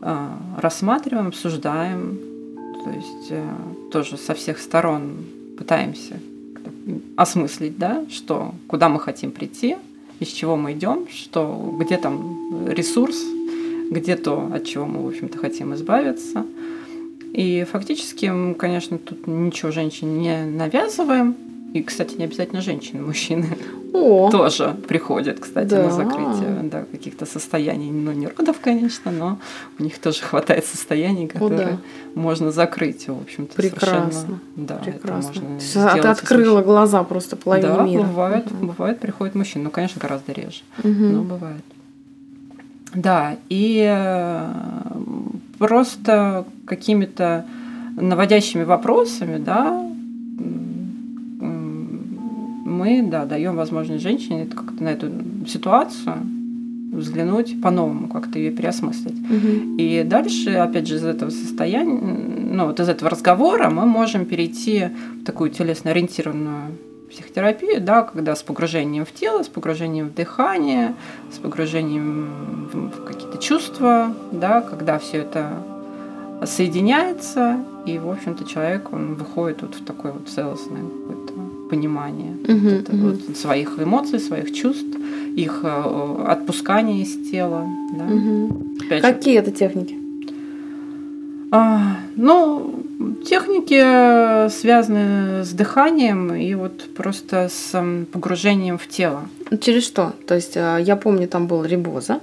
а, 0.00 0.38
рассматриваем, 0.60 1.28
обсуждаем, 1.28 2.18
то 2.84 2.90
есть 2.90 3.30
э, 3.30 3.44
тоже 3.90 4.16
со 4.16 4.34
всех 4.34 4.58
сторон 4.58 5.16
пытаемся 5.58 6.20
осмыслить, 7.16 7.76
да, 7.76 8.04
что, 8.08 8.54
куда 8.66 8.88
мы 8.88 9.00
хотим 9.00 9.32
прийти, 9.32 9.76
из 10.20 10.28
чего 10.28 10.56
мы 10.56 10.72
идем, 10.72 11.06
что 11.08 11.76
где 11.78 11.96
там 11.96 12.66
ресурс, 12.68 13.16
где 13.90 14.16
то, 14.16 14.50
от 14.52 14.64
чего 14.64 14.86
мы, 14.86 15.02
в 15.02 15.08
общем-то, 15.08 15.38
хотим 15.38 15.74
избавиться. 15.74 16.44
И 17.32 17.66
фактически, 17.70 18.32
конечно, 18.54 18.98
тут 18.98 19.26
ничего 19.26 19.70
женщине 19.70 20.18
не 20.18 20.56
навязываем. 20.56 21.36
И, 21.74 21.82
кстати, 21.82 22.14
не 22.14 22.24
обязательно 22.24 22.62
женщины, 22.62 23.02
мужчины 23.02 23.46
О, 23.92 24.30
тоже 24.30 24.74
приходят, 24.88 25.38
кстати, 25.38 25.68
да. 25.68 25.82
на 25.82 25.90
закрытие 25.90 26.62
да, 26.62 26.84
каких-то 26.90 27.26
состояний. 27.26 27.90
Ну, 27.90 28.12
не 28.12 28.26
родов, 28.26 28.58
конечно, 28.58 29.10
но 29.10 29.38
у 29.78 29.82
них 29.82 29.98
тоже 29.98 30.22
хватает 30.22 30.64
состояний, 30.64 31.26
которые 31.26 31.60
О, 31.60 31.70
да. 31.72 31.78
можно 32.14 32.52
закрыть, 32.52 33.06
в 33.08 33.20
общем-то. 33.20 33.54
Прекрасно. 33.54 34.40
Да, 34.56 34.76
Прекрасно. 34.76 35.30
это 35.30 35.42
можно 35.42 35.60
сделать. 35.60 36.02
Ты 36.02 36.08
открыла 36.08 36.62
глаза 36.62 37.04
просто 37.04 37.36
половине 37.36 37.68
да, 37.68 37.82
мира. 37.82 38.02
бывает, 38.02 38.46
угу. 38.46 38.66
бывает, 38.68 38.98
приходит 38.98 39.34
мужчина. 39.34 39.64
Ну, 39.64 39.70
конечно, 39.70 40.00
гораздо 40.00 40.32
реже, 40.32 40.62
угу. 40.82 40.88
но 40.88 41.22
бывает. 41.22 41.62
Да, 42.94 43.36
и 43.48 43.84
э, 43.86 44.52
просто 45.58 46.46
какими-то 46.66 47.44
наводящими 47.96 48.64
вопросами, 48.64 49.38
да, 49.38 49.84
мы 52.78 53.02
да, 53.02 53.24
даем 53.24 53.56
возможность 53.56 54.02
женщине 54.02 54.46
как-то 54.46 54.82
на 54.82 54.88
эту 54.90 55.10
ситуацию 55.46 56.16
взглянуть 56.92 57.60
по-новому, 57.60 58.08
как-то 58.08 58.38
ее 58.38 58.50
переосмыслить. 58.50 59.18
Угу. 59.18 59.76
И 59.78 60.04
дальше, 60.04 60.50
опять 60.54 60.86
же, 60.86 60.96
из 60.96 61.04
этого 61.04 61.30
состояния, 61.30 62.00
ну, 62.50 62.66
вот 62.66 62.80
из 62.80 62.88
этого 62.88 63.10
разговора 63.10 63.68
мы 63.68 63.84
можем 63.84 64.24
перейти 64.24 64.88
в 65.20 65.24
такую 65.24 65.50
телесно-ориентированную 65.50 66.72
психотерапию, 67.10 67.80
да, 67.80 68.02
когда 68.02 68.34
с 68.36 68.42
погружением 68.42 69.04
в 69.04 69.12
тело, 69.12 69.42
с 69.42 69.48
погружением 69.48 70.08
в 70.08 70.14
дыхание, 70.14 70.94
с 71.32 71.38
погружением 71.38 72.68
в 72.72 73.04
какие-то 73.04 73.38
чувства, 73.38 74.12
да, 74.32 74.60
когда 74.60 74.98
все 74.98 75.18
это 75.18 75.52
соединяется, 76.44 77.58
и, 77.86 77.98
в 77.98 78.08
общем-то, 78.10 78.44
человек, 78.44 78.92
он 78.92 79.14
выходит 79.14 79.62
вот 79.62 79.74
в 79.74 79.84
такое 79.84 80.12
вот 80.12 80.28
целостное 80.28 80.82
какое-то 80.82 81.32
понимание 81.70 82.32
Мгм, 82.46 82.60
вот 82.68 82.72
это 82.80 82.94
мгм. 82.96 83.10
вот 83.28 83.36
своих 83.36 83.78
эмоций, 83.78 84.20
своих 84.20 84.52
чувств, 84.54 84.96
их 85.36 85.60
э, 85.64 86.24
отпускания 86.28 87.02
из 87.02 87.30
тела. 87.30 87.66
Да? 87.98 88.04
Мгм. 88.04 88.76
Опять 88.86 89.04
же, 89.04 89.12
Какие 89.12 89.38
это 89.38 89.50
техники? 89.50 89.96
а, 91.50 91.96
ну, 92.16 92.77
техники 93.24 93.80
э, 93.80 94.48
связаны 94.48 95.44
с 95.44 95.52
дыханием 95.52 96.34
и 96.34 96.54
вот 96.54 96.94
просто 96.94 97.48
с 97.48 97.72
погружением 98.12 98.78
в 98.78 98.88
тело. 98.88 99.28
Через 99.60 99.84
что? 99.84 100.12
То 100.26 100.34
есть 100.34 100.56
э, 100.56 100.78
я 100.80 100.96
помню, 100.96 101.28
там 101.28 101.46
был 101.46 101.64
рибоза. 101.64 102.20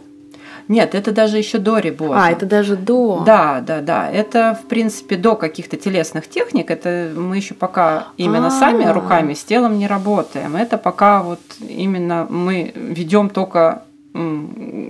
Нет, 0.67 0.96
это 0.96 1.12
даже 1.12 1.38
еще 1.38 1.60
до 1.60 1.77
рибоза. 1.77 2.25
А, 2.25 2.32
это 2.32 2.46
даже 2.46 2.75
до. 2.75 3.24
Да, 3.25 3.62
да, 3.62 3.82
да. 3.82 4.10
Это, 4.12 4.60
в 4.60 4.67
принципе, 4.67 5.15
до 5.15 5.36
каких-то 5.36 5.77
телесных 5.77 6.27
техник. 6.27 6.72
Это 6.72 7.12
мы 7.15 7.38
еще 7.38 7.53
пока 7.53 8.08
именно 8.17 8.50
сами 8.50 8.86
А. 8.86 8.94
руками 8.94 9.36
с 9.36 9.44
телом 9.44 9.77
не 9.77 9.86
работаем. 9.86 10.55
Это 10.55 10.77
пока 10.77 11.22
вот 11.22 11.39
именно 11.60 12.25
мы 12.29 12.72
ведем 12.75 13.29
только 13.29 13.84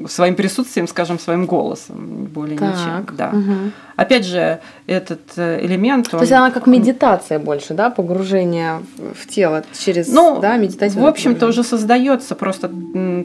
своим 0.08 0.36
присутствием, 0.36 0.88
скажем, 0.88 1.20
своим 1.20 1.46
голосом, 1.46 2.26
более 2.34 2.56
ничем. 2.56 3.06
Так. 3.06 3.16
Да. 3.16 3.30
мгм. 3.32 3.72
Опять 3.96 4.26
же, 4.26 4.60
этот 4.88 5.22
э, 5.38 5.66
элемент. 5.66 6.10
То 6.12 6.20
есть 6.20 6.32
она 6.32 6.52
как 6.52 6.68
медитация 6.68 7.40
больше, 7.40 7.74
да, 7.74 7.90
погружение 7.90 8.82
в- 8.98 9.28
тело 9.28 9.64
через, 9.78 10.08
Ну, 10.10 10.40
да, 10.42 10.58
медитация. 10.58 11.02
В 11.02 11.06
общем-то, 11.08 11.48
уже 11.48 11.64
создается 11.64 12.36
просто 12.36 12.70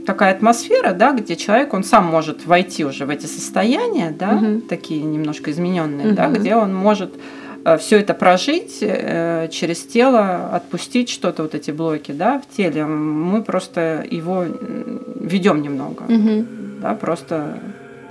такая 0.07 0.33
атмосфера, 0.35 0.93
да, 0.93 1.13
где 1.13 1.37
человек, 1.37 1.75
он 1.75 1.85
сам 1.85 2.07
может 2.07 2.47
войти 2.47 2.85
уже 2.85 3.05
в 3.05 3.11
эти 3.11 3.27
состояния, 3.27 4.15
да, 4.19 4.33
Мгм. 4.33 4.61
такие 4.63 5.03
немножко 5.03 5.51
измененные, 5.51 6.13
да, 6.13 6.29
Мгм. 6.29 6.35
где 6.41 6.55
он 6.57 6.75
может 6.75 7.13
все 7.79 7.99
это 7.99 8.15
прожить 8.15 8.79
э, 8.81 9.49
через 9.51 9.85
тело, 9.85 10.51
отпустить 10.53 11.09
что-то, 11.11 11.43
вот 11.43 11.55
эти 11.55 11.71
блоки, 11.71 12.13
да, 12.13 12.41
в 12.41 12.57
теле. 12.57 12.85
Мы 12.87 13.43
просто 13.43 14.05
его 14.11 14.45
ведем 15.21 15.63
немного, 15.63 16.05
Мгм. 16.09 16.47
да, 16.81 16.95
просто 16.95 17.59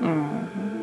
м, 0.02 0.28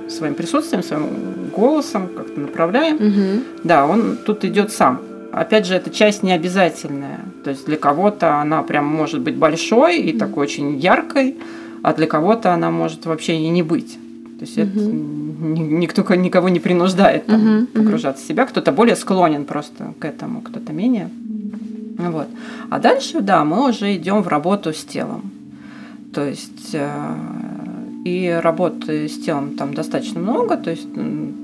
своим 0.08 0.34
присутствием, 0.34 0.82
своим 0.82 1.06
голосом 1.54 2.08
как-то 2.16 2.40
направляем. 2.40 2.96
Мгм. 2.96 3.44
Да, 3.64 3.86
он 3.86 4.16
тут 4.24 4.44
идет 4.44 4.72
сам. 4.72 5.00
Опять 5.32 5.66
же, 5.66 5.74
эта 5.74 5.90
часть 5.90 6.22
не 6.22 6.32
обязательная. 6.32 7.20
То 7.44 7.50
есть 7.50 7.66
для 7.66 7.76
кого-то 7.76 8.36
она 8.40 8.62
прям 8.62 8.86
может 8.86 9.20
быть 9.20 9.36
большой 9.36 9.98
и 9.98 10.18
такой 10.18 10.44
очень 10.44 10.78
яркой, 10.78 11.36
а 11.82 11.92
для 11.94 12.06
кого-то 12.06 12.52
она 12.54 12.70
может 12.70 13.06
вообще 13.06 13.34
и 13.36 13.48
не 13.48 13.62
быть. 13.62 13.98
То 14.38 14.44
есть 14.44 14.58
это 14.58 14.78
ни- 14.78 15.60
никто 15.80 16.02
никого 16.14 16.48
не 16.50 16.60
принуждает 16.60 17.26
там, 17.26 17.40
мгм. 17.40 17.66
погружаться 17.66 18.22
в 18.24 18.28
себя. 18.28 18.44
Кто-то 18.46 18.72
более 18.72 18.96
склонен 18.96 19.44
просто 19.44 19.94
к 19.98 20.04
этому, 20.04 20.40
кто-то 20.42 20.72
менее. 20.72 21.08
Вот. 21.98 22.26
А 22.70 22.78
дальше, 22.78 23.20
да, 23.20 23.44
мы 23.44 23.68
уже 23.70 23.96
идем 23.96 24.22
в 24.22 24.28
работу 24.28 24.72
с 24.72 24.84
телом. 24.84 25.22
То 26.12 26.26
есть 26.28 26.70
э, 26.74 27.14
и 28.04 28.40
работы 28.42 29.08
с 29.08 29.18
телом 29.24 29.56
там 29.56 29.72
достаточно 29.74 30.20
много, 30.20 30.56
то 30.56 30.70
есть 30.70 30.86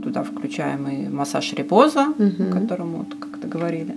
туда 0.02 0.22
включаем 0.22 0.86
и 0.88 1.08
массаж 1.08 1.52
репоза, 1.54 2.06
Мгм. 2.18 2.48
о 2.50 2.52
котором 2.60 2.88
вот 2.92 3.14
как-то 3.18 3.48
говорили, 3.48 3.94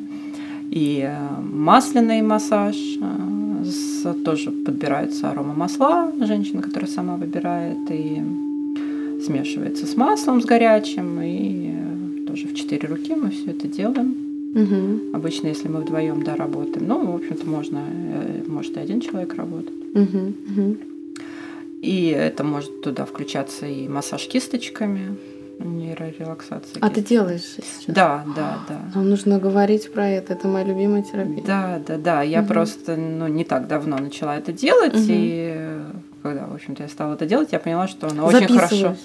и 0.71 1.03
э, 1.05 1.41
масляный 1.41 2.21
массаж, 2.21 2.75
э, 3.01 4.13
тоже 4.23 4.51
подбираются 4.51 5.31
аромамасла, 5.31 6.11
женщина, 6.25 6.61
которая 6.61 6.89
сама 6.89 7.15
выбирает, 7.15 7.77
и 7.89 8.21
смешивается 9.25 9.85
с 9.85 9.95
маслом, 9.95 10.41
с 10.41 10.45
горячим, 10.45 11.19
и 11.21 11.71
э, 11.73 12.27
тоже 12.27 12.47
в 12.47 12.55
четыре 12.55 12.87
руки 12.87 13.15
мы 13.15 13.29
все 13.31 13.51
это 13.51 13.67
делаем. 13.67 14.15
Мгм. 14.53 15.15
Обычно, 15.15 15.47
если 15.47 15.67
мы 15.67 15.81
вдвоем 15.81 16.23
да, 16.23 16.35
работаем, 16.35 16.87
ну, 16.87 17.11
в 17.11 17.15
общем-то, 17.15 17.45
можно, 17.47 17.79
э, 17.89 18.43
может 18.47 18.77
и 18.77 18.79
один 18.79 19.01
человек 19.01 19.33
работать. 19.35 19.73
Мгм. 19.93 20.35
Мгм. 20.47 20.77
И 21.81 22.07
это 22.07 22.43
может 22.43 22.81
туда 22.81 23.05
включаться 23.05 23.65
и 23.67 23.87
массаж 23.87 24.27
кисточками, 24.27 25.17
нейрорелаксация. 25.59 26.79
А 26.81 26.89
ты 26.89 27.01
делаешь 27.01 27.43
сейчас? 27.43 27.83
Да, 27.87 28.25
да, 28.35 28.59
да. 28.67 28.81
Нам 28.95 29.09
нужно 29.09 29.39
говорить 29.39 29.91
про 29.91 30.07
это. 30.07 30.33
Это 30.33 30.47
моя 30.47 30.65
любимая 30.65 31.03
терапия. 31.03 31.43
Да, 31.45 31.81
да, 31.85 31.97
да. 31.97 32.21
Я 32.23 32.39
Мгм. 32.41 32.47
просто 32.47 32.95
ну, 32.95 33.27
не 33.27 33.43
так 33.43 33.67
давно 33.67 33.97
начала 33.97 34.37
это 34.37 34.51
делать, 34.51 34.93
Мгм. 34.95 35.05
и 35.09 35.77
когда, 36.25 36.47
в 36.47 36.55
общем-то, 36.55 36.81
я 36.81 36.89
стала 36.89 37.13
это 37.13 37.27
делать, 37.27 37.49
я 37.51 37.59
поняла, 37.59 37.87
что 37.87 38.07
оно 38.07 38.25
очень 38.25 38.47
хорошо, 38.47 38.95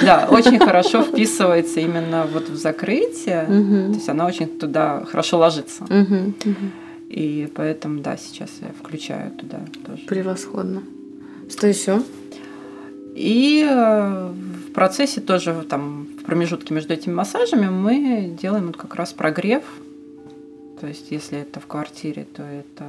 да, 0.00 0.28
очень 0.30 0.60
хорошо 0.60 1.02
вписывается 1.02 1.80
именно 1.80 2.24
вот 2.32 2.48
в 2.48 2.56
закрытие. 2.56 3.46
То 3.46 3.94
есть 3.94 4.08
она 4.08 4.26
очень 4.26 4.46
туда 4.46 5.04
хорошо 5.04 5.38
ложится. 5.38 5.84
И 7.08 7.50
поэтому, 7.54 8.00
да, 8.00 8.16
сейчас 8.16 8.50
я 8.60 8.68
включаю 8.80 9.32
туда 9.32 9.58
тоже. 9.86 10.02
Превосходно. 10.06 10.82
Что 11.50 11.66
еще? 11.66 12.02
И 13.16 13.66
э, 13.68 14.32
в 14.68 14.72
процессе 14.72 15.20
тоже 15.20 15.64
там 15.68 16.06
в 16.20 16.24
промежутке 16.24 16.74
между 16.74 16.92
этими 16.92 17.14
массажами 17.14 17.68
мы 17.68 18.36
делаем 18.40 18.66
вот 18.66 18.76
как 18.76 18.94
раз 18.94 19.12
прогрев. 19.12 19.64
То 20.80 20.86
есть 20.86 21.10
если 21.10 21.38
это 21.38 21.58
в 21.58 21.66
квартире, 21.66 22.26
то 22.36 22.44
это 22.44 22.84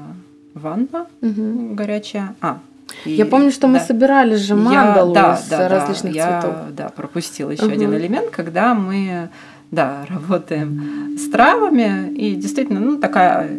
ванна 0.54 1.08
горячая. 1.22 2.36
А, 2.42 2.60
и- 3.06 3.12
Я 3.14 3.26
помню, 3.26 3.52
что 3.52 3.68
мы 3.68 3.80
да. 3.80 3.86
собирали 3.86 4.36
же 4.36 4.54
Я- 4.56 4.60
мандалу 4.60 5.14
да, 5.14 5.36
из 5.42 5.48
да, 5.50 5.58
да, 5.58 5.68
различных 5.70 6.14
я, 6.16 6.42
цветов. 6.42 6.56
Да, 6.76 6.90
пропустила 6.90 7.52
еще 7.52 7.64
Мгм. 7.66 7.74
один 7.74 7.94
элемент, 7.96 8.30
когда 8.30 8.74
мы, 8.74 9.30
да, 9.72 10.06
работаем 10.10 11.16
с 11.18 11.30
травами 11.30 12.10
и 12.14 12.36
действительно, 12.36 12.80
ну 12.80 12.98
такая 12.98 13.50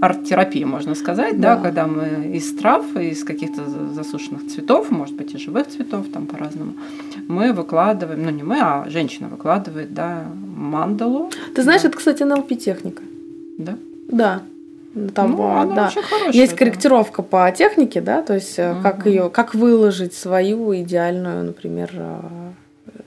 арт-терапия, 0.00 0.66
можно 0.66 0.94
сказать, 0.94 1.40
да. 1.40 1.56
Да. 1.56 1.62
когда 1.62 1.86
мы 1.86 2.32
из 2.34 2.54
трав, 2.56 2.84
из 2.96 3.24
каких-то 3.24 3.64
за- 3.64 3.94
засушенных 3.94 4.48
цветов, 4.48 4.90
может 4.90 5.14
быть, 5.16 5.32
и 5.34 5.38
живых 5.38 5.66
цветов, 5.68 6.06
там 6.12 6.26
по-разному, 6.26 6.74
мы 7.28 7.52
выкладываем, 7.54 8.22
ну 8.22 8.30
не 8.30 8.42
мы, 8.42 8.58
а 8.60 8.84
женщина 8.90 9.28
выкладывает, 9.28 9.94
да, 9.94 10.24
мандалу. 10.56 11.30
Ты 11.54 11.62
знаешь, 11.62 11.82
да. 11.82 11.88
это, 11.88 11.96
кстати, 11.96 12.22
НЛП-техника. 12.22 13.02
Да. 13.58 13.76
Да. 14.10 14.42
Там, 15.14 15.32
ну, 15.32 15.42
а, 15.44 15.64
да. 15.66 15.90
хорошая. 15.90 16.32
Есть 16.32 16.52
да. 16.52 16.58
корректировка 16.58 17.22
по 17.22 17.50
технике, 17.50 18.00
да, 18.00 18.22
то 18.22 18.34
есть 18.34 18.54
э, 18.58 18.76
как 18.82 19.06
ее, 19.06 19.28
как 19.28 19.54
выложить 19.54 20.14
свою 20.14 20.74
идеальную, 20.76 21.44
например, 21.44 21.90
э, 21.94 22.20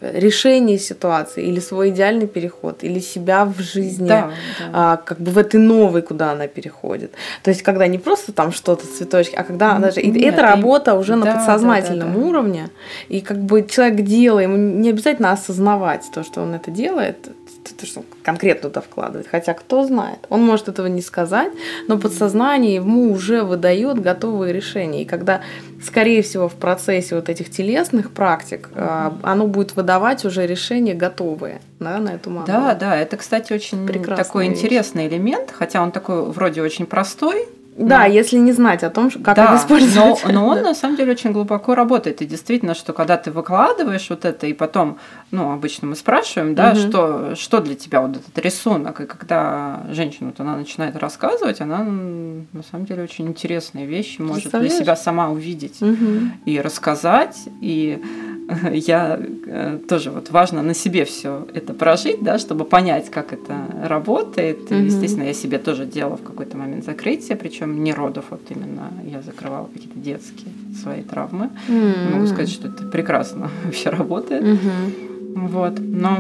решение 0.02 0.78
ситуации 0.78 1.46
или 1.46 1.60
свой 1.60 1.90
идеальный 1.90 2.28
переход 2.28 2.84
или 2.84 3.00
себя 3.00 3.46
в 3.46 3.60
жизни. 3.60 4.08
Да, 4.08 4.32
да. 4.60 4.70
а, 4.74 4.98
как 4.98 5.20
бы 5.20 5.32
в 5.32 5.38
этой 5.38 5.60
новой, 5.60 6.02
куда 6.02 6.32
она 6.32 6.48
переходит. 6.48 7.14
То 7.42 7.50
есть, 7.52 7.64
когда 7.64 7.88
не 7.88 7.98
просто 7.98 8.32
там 8.32 8.52
что-то 8.52 8.86
цветочки, 8.86 9.36
а 9.36 9.44
когда 9.44 9.76
М, 9.76 9.82
даже 9.82 10.02
и 10.02 10.12
нет, 10.12 10.34
это 10.34 10.42
и- 10.42 10.46
работа 10.46 10.94
уже 10.96 11.16
на 11.16 11.26
да, 11.26 11.36
подсознательном 11.36 12.10
да, 12.10 12.16
да, 12.16 12.20
да. 12.22 12.28
уровне, 12.28 12.70
и 13.10 13.22
как 13.22 13.38
бы 13.38 13.66
человек 13.66 14.02
делает, 14.02 14.50
ему 14.50 14.58
не 14.58 14.90
обязательно 14.90 15.32
осознавать 15.32 16.06
то, 16.14 16.24
что 16.24 16.42
он 16.42 16.54
это 16.54 16.70
делает, 16.70 17.30
то, 17.68 17.76
то, 17.76 17.86
что 17.86 18.00
он 18.00 18.06
конкретно 18.24 18.70
туда 18.70 18.82
вкладывает. 18.82 19.28
Хотя 19.30 19.54
кто 19.54 19.84
знает, 19.84 20.20
он 20.30 20.42
может 20.46 20.70
этого 20.70 20.88
не 20.88 21.02
сказать, 21.02 21.52
но 21.88 21.98
подсознание 21.98 22.76
ему 22.76 23.12
уже 23.12 23.44
выдает 23.44 24.00
готовые 24.02 24.54
решения. 24.54 25.04
И 25.04 25.06
когда, 25.06 25.42
скорее 25.84 26.22
всего, 26.22 26.48
в 26.48 26.56
процессе 26.56 27.16
вот 27.16 27.30
этих 27.30 27.50
телесных 27.50 28.12
практик 28.12 28.70
а, 28.76 29.18
оно 29.24 29.48
будет 29.48 29.76
выдавать 29.76 30.26
уже 30.26 30.46
решения 30.48 30.94
готовые 30.94 31.62
да, 31.80 31.98
на 32.00 32.10
эту 32.16 32.30
мандалу. 32.30 32.66
Да, 32.66 32.76
да, 32.76 32.98
это, 32.98 33.18
кстати, 33.18 33.54
очень 33.54 33.86
Прекрасная 33.86 34.26
такой 34.26 34.48
вещь. 34.48 34.58
интересный 34.58 35.08
элемент, 35.08 35.52
хотя 35.52 35.82
он 35.82 35.92
такой 35.92 36.24
вроде 36.32 36.62
очень 36.62 36.86
простой. 36.86 37.48
Да, 37.78 38.00
но- 38.00 38.06
если 38.08 38.38
не 38.38 38.52
знать 38.54 38.84
о 38.84 38.90
том, 38.90 39.12
как 39.12 39.36
да, 39.36 39.46
это 39.46 39.56
использовать. 39.58 40.24
Но, 40.26 40.32
но 40.34 40.48
он 40.48 40.62
на 40.64 40.74
самом 40.74 40.96
деле 40.98 41.12
очень 41.12 41.32
глубоко 41.32 41.76
работает. 41.76 42.22
И 42.22 42.26
действительно, 42.26 42.74
что 42.74 42.92
когда 42.94 43.18
ты 43.18 43.30
выкладываешь 43.32 44.10
вот 44.10 44.26
это, 44.26 44.48
и 44.48 44.54
потом, 44.54 44.98
ну, 45.32 45.52
обычно 45.52 45.88
мы 45.88 45.96
спрашиваем, 45.96 46.56
да, 46.56 46.72
Мгм. 46.74 46.80
что, 46.90 47.36
что 47.36 47.60
для 47.62 47.76
тебя 47.76 48.02
вот 48.02 48.18
этот 48.18 48.38
рисунок. 48.40 49.02
И 49.02 49.06
когда 49.06 49.84
женщина, 49.92 50.28
вот 50.30 50.40
она 50.40 50.56
начинает 50.56 50.96
рассказывать, 50.96 51.62
она 51.62 51.84
на 51.84 52.64
самом 52.72 52.86
деле 52.86 53.04
очень 53.04 53.28
интересные 53.28 53.86
вещи 53.86 54.22
может 54.22 54.52
для 54.52 54.70
себя 54.70 54.96
сама 54.96 55.30
увидеть 55.30 55.80
Мгм. 55.82 56.34
и 56.46 56.60
рассказать. 56.60 57.38
И 57.62 58.02
я 58.72 59.20
э, 59.46 59.80
тоже 59.88 60.12
вот 60.12 60.32
важно 60.32 60.62
на 60.62 60.74
себе 60.74 61.04
все 61.06 61.48
это 61.54 61.74
прожить, 61.74 62.22
да, 62.22 62.38
чтобы 62.38 62.66
понять, 62.66 63.10
как 63.10 63.34
это 63.34 63.56
работает. 63.84 64.72
Мгм. 64.72 64.86
естественно, 64.86 65.24
я 65.24 65.34
себе 65.34 65.58
тоже 65.58 65.86
делала 65.86 66.18
в 66.18 66.24
какой-то 66.24 66.58
момент 66.58 66.86
закрытие, 66.86 67.36
причем 67.38 67.84
не 67.84 67.94
родов, 67.94 68.26
вот 68.30 68.42
именно 68.50 68.92
я 69.04 69.22
закрывала 69.22 69.68
какие-то 69.74 70.00
детские 70.00 70.52
свои 70.82 71.02
травмы. 71.02 71.50
М. 71.68 72.14
Могу 72.14 72.28
сказать, 72.28 72.50
что 72.50 72.70
это 72.70 72.84
прекрасно 72.86 73.50
вообще 73.66 73.90
работает. 73.90 74.44
Мгм. 74.44 75.48
Вот. 75.48 75.80
Но 75.80 76.20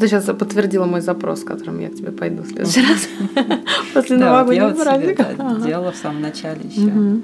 Ты 0.00 0.08
сейчас 0.08 0.24
подтвердила 0.24 0.86
мой 0.86 1.02
запрос, 1.02 1.44
которым 1.44 1.78
я 1.80 1.88
к 1.88 1.94
тебе 1.94 2.10
пойду 2.10 2.42
в 2.42 2.46
следующий 2.46 2.80
раз. 2.80 3.06
После 3.94 4.16
новогоднего 4.16 4.70
праздника. 4.70 5.26
Делала 5.64 5.92
в 5.92 5.96
самом 5.96 6.22
начале 6.22 6.60
еще 6.64 7.20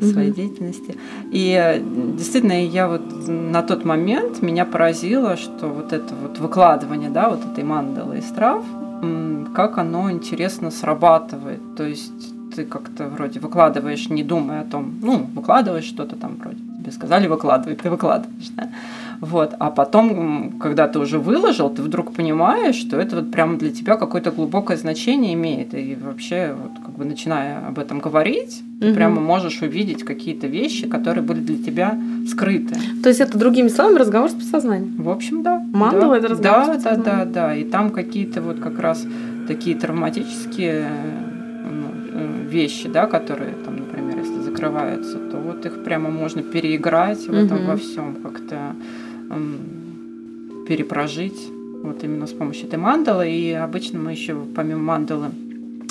своей 0.00 0.30
деятельности. 0.30 0.96
И 1.32 1.58
э, 1.58 1.80
действительно, 2.16 2.64
я 2.64 2.88
вот 2.88 3.28
на 3.28 3.62
тот 3.62 3.84
момент 3.84 4.42
меня 4.42 4.64
поразило, 4.64 5.36
что 5.36 5.68
вот 5.68 5.92
это 5.92 6.14
вот 6.14 6.38
выкладывание, 6.38 7.10
да, 7.10 7.28
вот 7.30 7.40
этой 7.44 7.64
мандалы 7.64 8.18
из 8.18 8.26
трав, 8.26 8.64
как 9.54 9.78
оно 9.78 10.10
интересно 10.10 10.70
срабатывает. 10.70 11.60
То 11.76 11.84
есть 11.84 12.12
ты 12.54 12.64
как-то 12.64 13.08
вроде 13.08 13.40
выкладываешь, 13.40 14.08
не 14.08 14.22
думая 14.22 14.62
о 14.62 14.64
том, 14.64 14.94
ну, 15.02 15.26
выкладываешь 15.34 15.84
что-то 15.84 16.16
там 16.16 16.36
вроде, 16.36 16.58
тебе 16.80 16.92
сказали 16.92 17.26
выкладывай, 17.26 17.76
ты 17.76 17.90
выкладываешь, 17.90 18.48
да? 18.56 18.70
Вот. 19.20 19.54
А 19.58 19.70
потом, 19.70 20.58
когда 20.60 20.88
ты 20.88 20.98
уже 20.98 21.18
выложил, 21.18 21.70
ты 21.70 21.82
вдруг 21.82 22.12
понимаешь, 22.12 22.76
что 22.76 22.98
это 22.98 23.16
вот 23.16 23.30
прямо 23.30 23.58
для 23.58 23.70
тебя 23.70 23.96
какое-то 23.96 24.30
глубокое 24.30 24.76
значение 24.76 25.34
имеет. 25.34 25.74
И 25.74 25.96
вообще, 26.00 26.54
вот 26.60 26.72
как 26.84 26.94
бы 26.96 27.04
начиная 27.04 27.66
об 27.66 27.78
этом 27.78 28.00
говорить, 28.00 28.62
ты 28.80 28.94
прямо 28.94 29.20
можешь 29.20 29.62
увидеть 29.62 30.04
какие-то 30.04 30.46
вещи, 30.46 30.86
которые 30.86 31.24
были 31.24 31.40
для 31.40 31.56
тебя 31.56 31.98
скрыты. 32.28 32.76
То 33.02 33.08
есть 33.08 33.20
это 33.20 33.38
другими 33.38 33.68
словами 33.68 33.98
разговор 33.98 34.30
с 34.30 34.34
подсознанием? 34.34 34.96
В 35.02 35.08
общем, 35.08 35.42
да. 35.42 35.64
Мандала 35.72 36.12
да, 36.12 36.18
это 36.18 36.28
разговор 36.28 36.66
да, 36.66 36.80
с 36.80 36.82
Да, 36.82 36.96
да, 36.96 37.24
да. 37.24 37.54
И 37.54 37.64
там 37.64 37.90
какие-то 37.90 38.42
вот 38.42 38.60
как 38.60 38.78
раз 38.78 39.06
такие 39.46 39.76
травматические 39.76 40.88
ну, 41.70 41.86
э, 42.12 42.48
вещи, 42.48 42.88
да, 42.88 43.06
которые 43.06 43.52
там, 43.64 43.76
например, 43.76 44.18
если 44.18 44.40
закрываются, 44.40 45.18
то 45.18 45.38
вот 45.38 45.64
их 45.64 45.84
прямо 45.84 46.10
можно 46.10 46.42
переиграть 46.42 47.26
в 47.26 47.32
этом 47.32 47.66
во 47.66 47.76
всем 47.76 48.16
как-то 48.16 48.74
перепрожить 50.66 51.48
вот 51.82 52.02
именно 52.02 52.26
с 52.26 52.32
помощью 52.32 52.66
этой 52.66 52.78
мандалы. 52.78 53.30
И 53.30 53.52
обычно 53.52 53.98
мы 53.98 54.12
еще 54.12 54.36
помимо 54.54 54.80
мандалы 54.80 55.30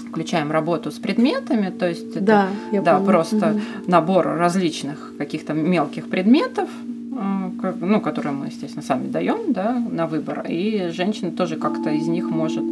включаем 0.10 0.52
работу 0.52 0.92
с 0.92 0.96
предметами, 0.96 1.70
то 1.78 1.90
есть 1.90 2.12
это 2.12 2.22
да, 2.22 2.50
я 2.72 2.82
да, 2.82 2.94
помню. 2.94 3.12
просто 3.12 3.52
угу. 3.52 3.60
набор 3.88 4.26
различных 4.26 5.14
каких-то 5.18 5.52
мелких 5.54 6.08
предметов, 6.08 6.70
э, 7.12 7.74
ну, 7.82 8.00
которые 8.00 8.32
мы, 8.32 8.46
естественно, 8.46 8.82
сами 8.82 9.10
даем 9.10 9.52
да, 9.52 9.78
на 9.92 10.08
выбор. 10.08 10.46
И 10.48 10.90
женщина 10.94 11.32
тоже 11.32 11.58
как-то 11.58 11.90
из 11.90 12.08
них 12.08 12.30
может 12.30 12.64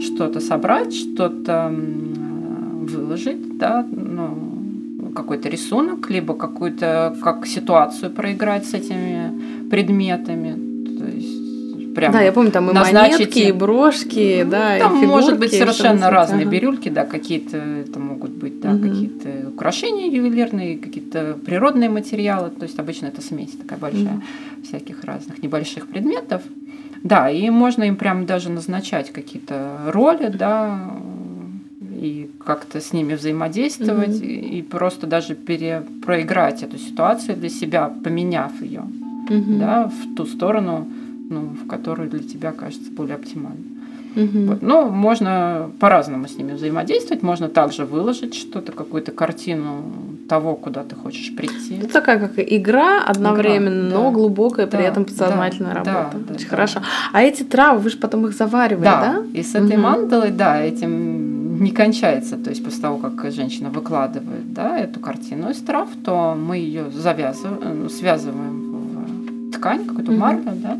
что-то 0.00 0.38
собрать, 0.38 0.94
что-то 0.94 1.74
выложить, 1.74 3.58
да, 3.58 3.84
ну, 3.90 4.52
какой-то 5.12 5.48
рисунок, 5.48 6.08
либо 6.08 6.34
какую-то 6.34 7.16
как 7.20 7.46
ситуацию 7.46 8.12
проиграть 8.12 8.64
с 8.64 8.74
этими 8.74 9.31
предметами. 9.72 10.52
То 10.98 11.06
есть 11.06 11.94
прям 11.94 12.12
да, 12.12 12.20
я 12.20 12.30
помню, 12.30 12.52
там 12.52 12.70
и 12.70 12.74
монетки, 12.74 13.38
и 13.38 13.52
брошки, 13.52 14.46
да, 14.48 14.78
там 14.78 14.98
и 14.98 15.00
фигурки, 15.00 15.06
может 15.06 15.38
быть 15.38 15.52
совершенно 15.52 16.10
разные 16.10 16.42
ага. 16.42 16.50
бирюльки, 16.50 16.90
да, 16.90 17.06
какие-то 17.06 17.56
это 17.56 17.98
могут 17.98 18.32
быть, 18.32 18.60
да, 18.60 18.72
угу. 18.72 18.88
какие-то 18.88 19.48
украшения 19.48 20.10
ювелирные, 20.10 20.76
какие-то 20.76 21.38
природные 21.46 21.88
материалы. 21.88 22.50
То 22.50 22.64
есть 22.64 22.78
обычно 22.78 23.06
это 23.06 23.22
смесь 23.22 23.52
такая 23.52 23.78
большая 23.78 24.16
угу. 24.16 24.22
всяких 24.62 25.04
разных 25.04 25.42
небольших 25.42 25.88
предметов. 25.88 26.42
Да, 27.02 27.30
и 27.30 27.48
можно 27.48 27.84
им 27.84 27.96
прям 27.96 28.26
даже 28.26 28.50
назначать 28.50 29.10
какие-то 29.10 29.78
роли, 29.88 30.28
да, 30.28 30.92
и 31.80 32.30
как-то 32.44 32.80
с 32.80 32.92
ними 32.92 33.14
взаимодействовать, 33.14 34.10
mm-hmm. 34.10 34.26
и, 34.26 34.58
и 34.58 34.62
просто 34.62 35.06
даже 35.06 35.34
перепроиграть 35.34 36.62
эту 36.62 36.78
ситуацию 36.78 37.36
для 37.36 37.48
себя, 37.48 37.92
поменяв 38.04 38.60
ее, 38.60 38.82
mm-hmm. 39.28 39.58
да, 39.58 39.88
в 39.88 40.14
ту 40.14 40.26
сторону, 40.26 40.86
ну, 41.30 41.40
в 41.62 41.66
которую 41.66 42.10
для 42.10 42.22
тебя 42.22 42.52
кажется 42.52 42.90
более 42.90 43.16
оптимальной. 43.16 43.64
Mm-hmm. 44.14 44.46
Вот. 44.46 44.62
Ну, 44.62 44.90
можно 44.90 45.70
по-разному 45.80 46.28
с 46.28 46.36
ними 46.36 46.52
взаимодействовать, 46.52 47.22
можно 47.22 47.48
также 47.48 47.84
выложить 47.84 48.34
что-то, 48.34 48.72
какую-то 48.72 49.12
картину 49.12 49.84
того, 50.28 50.54
куда 50.54 50.82
ты 50.82 50.94
хочешь 50.94 51.34
прийти. 51.34 51.78
Это 51.78 51.92
такая 51.92 52.18
как 52.18 52.32
игра 52.36 53.02
одновременно, 53.02 53.88
игра, 53.88 53.98
но 53.98 54.04
да, 54.04 54.10
глубокая 54.10 54.66
да, 54.66 54.76
при 54.76 54.86
этом 54.86 55.04
подсознательная 55.04 55.74
да, 55.74 55.78
работа. 55.78 56.18
Да, 56.26 56.34
Очень 56.34 56.44
да, 56.44 56.50
хорошо. 56.50 56.80
А 57.12 57.22
эти 57.22 57.42
травы, 57.42 57.80
вы 57.80 57.90
же 57.90 57.98
потом 57.98 58.26
их 58.26 58.34
заваривали, 58.34 58.84
да? 58.84 59.00
Да, 59.00 59.38
и 59.38 59.42
с 59.42 59.54
этой 59.54 59.76
угу. 59.76 59.82
мандалой, 59.82 60.30
да, 60.30 60.60
этим 60.62 61.62
не 61.62 61.70
кончается. 61.70 62.36
То 62.36 62.50
есть 62.50 62.64
после 62.64 62.80
того, 62.80 62.98
как 62.98 63.30
женщина 63.32 63.70
выкладывает 63.70 64.52
да, 64.52 64.78
эту 64.78 65.00
картину 65.00 65.50
из 65.50 65.58
трав, 65.58 65.88
то 66.04 66.34
мы 66.34 66.56
ее 66.56 66.90
завязываем, 66.90 67.88
связываем 67.88 68.71
в 68.71 68.71
ткань, 69.62 69.84
какую-то 69.84 70.12
mm-hmm. 70.12 70.18
марлю, 70.18 70.52
да, 70.56 70.76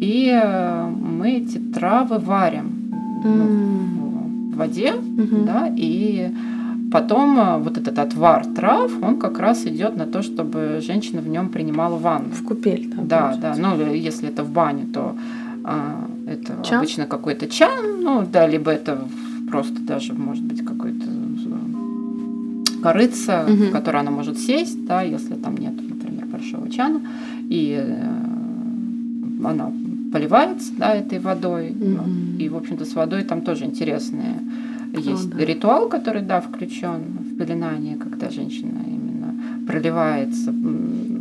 и 0.00 0.28
э, 0.30 0.88
мы 0.88 1.30
эти 1.30 1.58
травы 1.58 2.18
варим 2.18 2.90
mm-hmm. 3.24 4.52
в 4.52 4.56
воде, 4.56 4.92
mm-hmm. 4.92 5.44
да, 5.44 5.72
и 5.76 6.32
Потом 6.90 7.38
э, 7.38 7.58
вот 7.58 7.76
этот 7.76 7.98
отвар 7.98 8.46
трав, 8.46 8.90
он 9.02 9.18
как 9.18 9.38
раз 9.38 9.66
идет 9.66 9.98
на 9.98 10.06
то, 10.06 10.22
чтобы 10.22 10.80
женщина 10.80 11.20
в 11.20 11.28
нем 11.28 11.50
принимала 11.50 11.98
ванну. 11.98 12.30
В 12.30 12.42
купель, 12.42 12.90
да. 12.96 13.36
Да, 13.38 13.54
да. 13.54 13.54
Ну, 13.58 13.92
если 13.92 14.30
это 14.30 14.42
в 14.42 14.50
бане, 14.50 14.86
то 14.86 15.14
а, 15.64 16.08
это 16.26 16.64
чан? 16.64 16.78
обычно 16.78 17.04
какой-то 17.04 17.46
чан, 17.46 18.00
ну 18.00 18.26
да, 18.32 18.46
либо 18.46 18.70
это 18.70 19.06
просто 19.50 19.78
даже 19.82 20.14
может 20.14 20.44
быть 20.44 20.64
какой-то 20.64 21.04
корыца, 22.82 23.44
Мгм. 23.46 23.66
в 23.66 23.70
которой 23.72 24.00
она 24.00 24.10
может 24.10 24.38
сесть, 24.38 24.86
да, 24.86 25.02
если 25.02 25.34
там 25.34 25.56
нет, 25.56 25.74
например, 25.76 26.26
большого 26.26 26.70
чана, 26.70 27.00
и 27.48 27.76
э, 27.78 29.44
она 29.44 29.72
поливается, 30.12 30.72
да, 30.78 30.94
этой 30.94 31.18
водой, 31.18 31.74
ну, 31.78 32.02
Мгм. 32.02 32.38
и, 32.38 32.48
в 32.48 32.56
общем-то, 32.56 32.84
с 32.84 32.94
водой 32.94 33.22
там 33.24 33.42
тоже 33.42 33.64
интересные 33.64 34.40
есть 34.96 35.30
да. 35.30 35.44
ритуал, 35.44 35.88
который, 35.88 36.22
да, 36.22 36.40
включен 36.40 37.02
в 37.20 37.36
пеленание, 37.36 37.96
когда 37.96 38.30
женщина 38.30 38.80
именно 38.86 39.34
проливается 39.66 40.52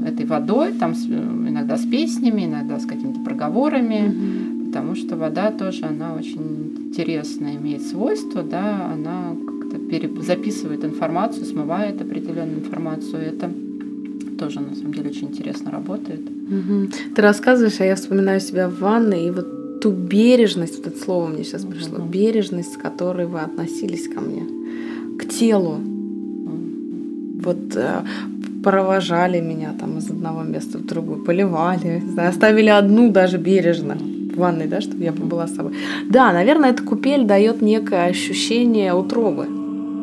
этой 0.05 0.25
водой, 0.25 0.71
там 0.79 0.93
иногда 0.93 1.77
с 1.77 1.85
песнями, 1.85 2.45
иногда 2.45 2.79
с 2.79 2.85
какими-то 2.85 3.19
проговорами, 3.21 4.07
Мгм. 4.07 4.65
потому 4.67 4.95
что 4.95 5.17
вода 5.17 5.51
тоже, 5.51 5.85
она 5.85 6.13
очень 6.13 6.87
интересно 6.87 7.55
имеет 7.55 7.81
свойство, 7.83 8.41
да, 8.41 8.91
она 8.93 9.35
как-то 9.45 9.77
пере- 9.79 10.21
записывает 10.21 10.85
информацию, 10.85 11.45
смывает 11.45 12.01
определенную 12.01 12.59
информацию, 12.59 13.21
это 13.21 13.49
тоже 14.37 14.59
на 14.59 14.75
самом 14.75 14.93
деле 14.93 15.09
очень 15.09 15.27
интересно 15.27 15.71
работает. 15.71 16.21
Мгм. 16.49 16.89
Ты 17.15 17.21
рассказываешь, 17.21 17.79
а 17.79 17.85
я 17.85 17.95
вспоминаю 17.95 18.39
себя 18.39 18.67
в 18.69 18.79
ванной, 18.79 19.27
и 19.27 19.31
вот 19.31 19.79
ту 19.81 19.91
бережность, 19.91 20.77
вот 20.77 20.87
это 20.87 20.99
слово 21.03 21.27
мне 21.27 21.43
сейчас 21.43 21.63
пришло, 21.63 21.97
Мгм. 21.99 22.09
бережность, 22.09 22.73
с 22.73 22.77
которой 22.77 23.25
вы 23.25 23.39
относились 23.41 24.07
ко 24.07 24.21
мне, 24.21 24.43
к 25.19 25.25
телу. 25.27 25.75
М. 25.75 27.41
Вот 27.43 27.75
э, 27.75 28.01
провожали 28.63 29.39
меня 29.39 29.73
там 29.79 29.97
из 29.97 30.09
одного 30.09 30.43
места 30.43 30.77
в 30.77 30.85
другое, 30.85 31.19
поливали, 31.19 32.01
знаю, 32.13 32.29
оставили 32.29 32.69
одну 32.69 33.11
даже 33.11 33.37
бережно 33.37 33.95
в 33.95 34.37
ванной, 34.37 34.67
да, 34.67 34.81
чтобы 34.81 35.03
я 35.03 35.11
побыла 35.13 35.47
с 35.47 35.55
собой. 35.55 35.73
Да, 36.09 36.33
наверное, 36.33 36.71
эта 36.71 36.83
купель 36.83 37.25
дает 37.25 37.61
некое 37.61 38.05
ощущение 38.07 38.93
утробы. 38.93 39.45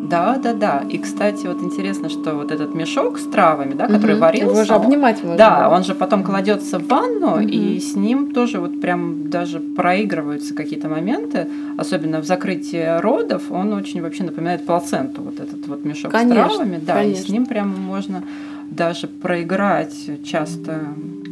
Да, 0.04 0.36
да, 0.42 0.52
да. 0.52 0.82
И, 0.88 0.98
кстати, 0.98 1.46
вот 1.46 1.62
интересно, 1.62 2.08
что 2.08 2.34
вот 2.34 2.50
этот 2.50 2.74
мешок 2.74 3.18
с 3.18 3.24
травами, 3.24 3.74
да, 3.74 3.86
который 3.86 4.12
Мгм. 4.12 4.20
варился, 4.20 4.44
Его 4.54 4.64
же 4.64 4.74
обнимать 4.74 5.22
можно. 5.22 5.36
Да, 5.36 5.70
он 5.70 5.84
же 5.84 5.94
потом 5.94 6.22
кладется 6.22 6.78
в 6.78 6.86
ванну, 6.86 7.36
Мгм. 7.36 7.48
и 7.48 7.80
с 7.80 7.96
ним 7.96 8.32
тоже 8.32 8.60
вот 8.60 8.80
прям 8.80 9.30
даже 9.30 9.60
проигрываются 9.60 10.54
какие-то 10.54 10.88
моменты, 10.88 11.48
особенно 11.78 12.20
в 12.20 12.24
закрытии 12.24 13.00
родов, 13.00 13.50
он 13.50 13.72
очень 13.72 14.02
вообще 14.02 14.24
напоминает 14.24 14.66
плаценту, 14.66 15.22
вот 15.22 15.40
этот 15.40 15.66
вот 15.66 15.84
мешок 15.84 16.12
Конечно, 16.12 16.48
с 16.50 16.54
травами, 16.56 16.80
да, 16.86 17.00
и 17.00 17.04
конечно. 17.04 17.24
с 17.24 17.28
ним 17.28 17.46
прям 17.46 17.68
можно 17.68 18.22
даже 18.70 19.06
проиграть 19.06 19.94
часто 20.24 20.80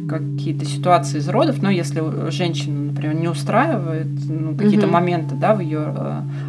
какие-то 0.07 0.65
ситуации 0.65 1.19
из 1.19 1.29
родов, 1.29 1.61
но 1.61 1.69
если 1.69 2.29
женщина, 2.29 2.91
например, 2.91 3.15
не 3.15 3.27
устраивает 3.29 4.07
ну, 4.27 4.53
какие-то 4.55 4.85
Мгм. 4.87 4.93
моменты 4.93 5.35
да, 5.35 5.55
в 5.55 5.59
ее 5.61 5.93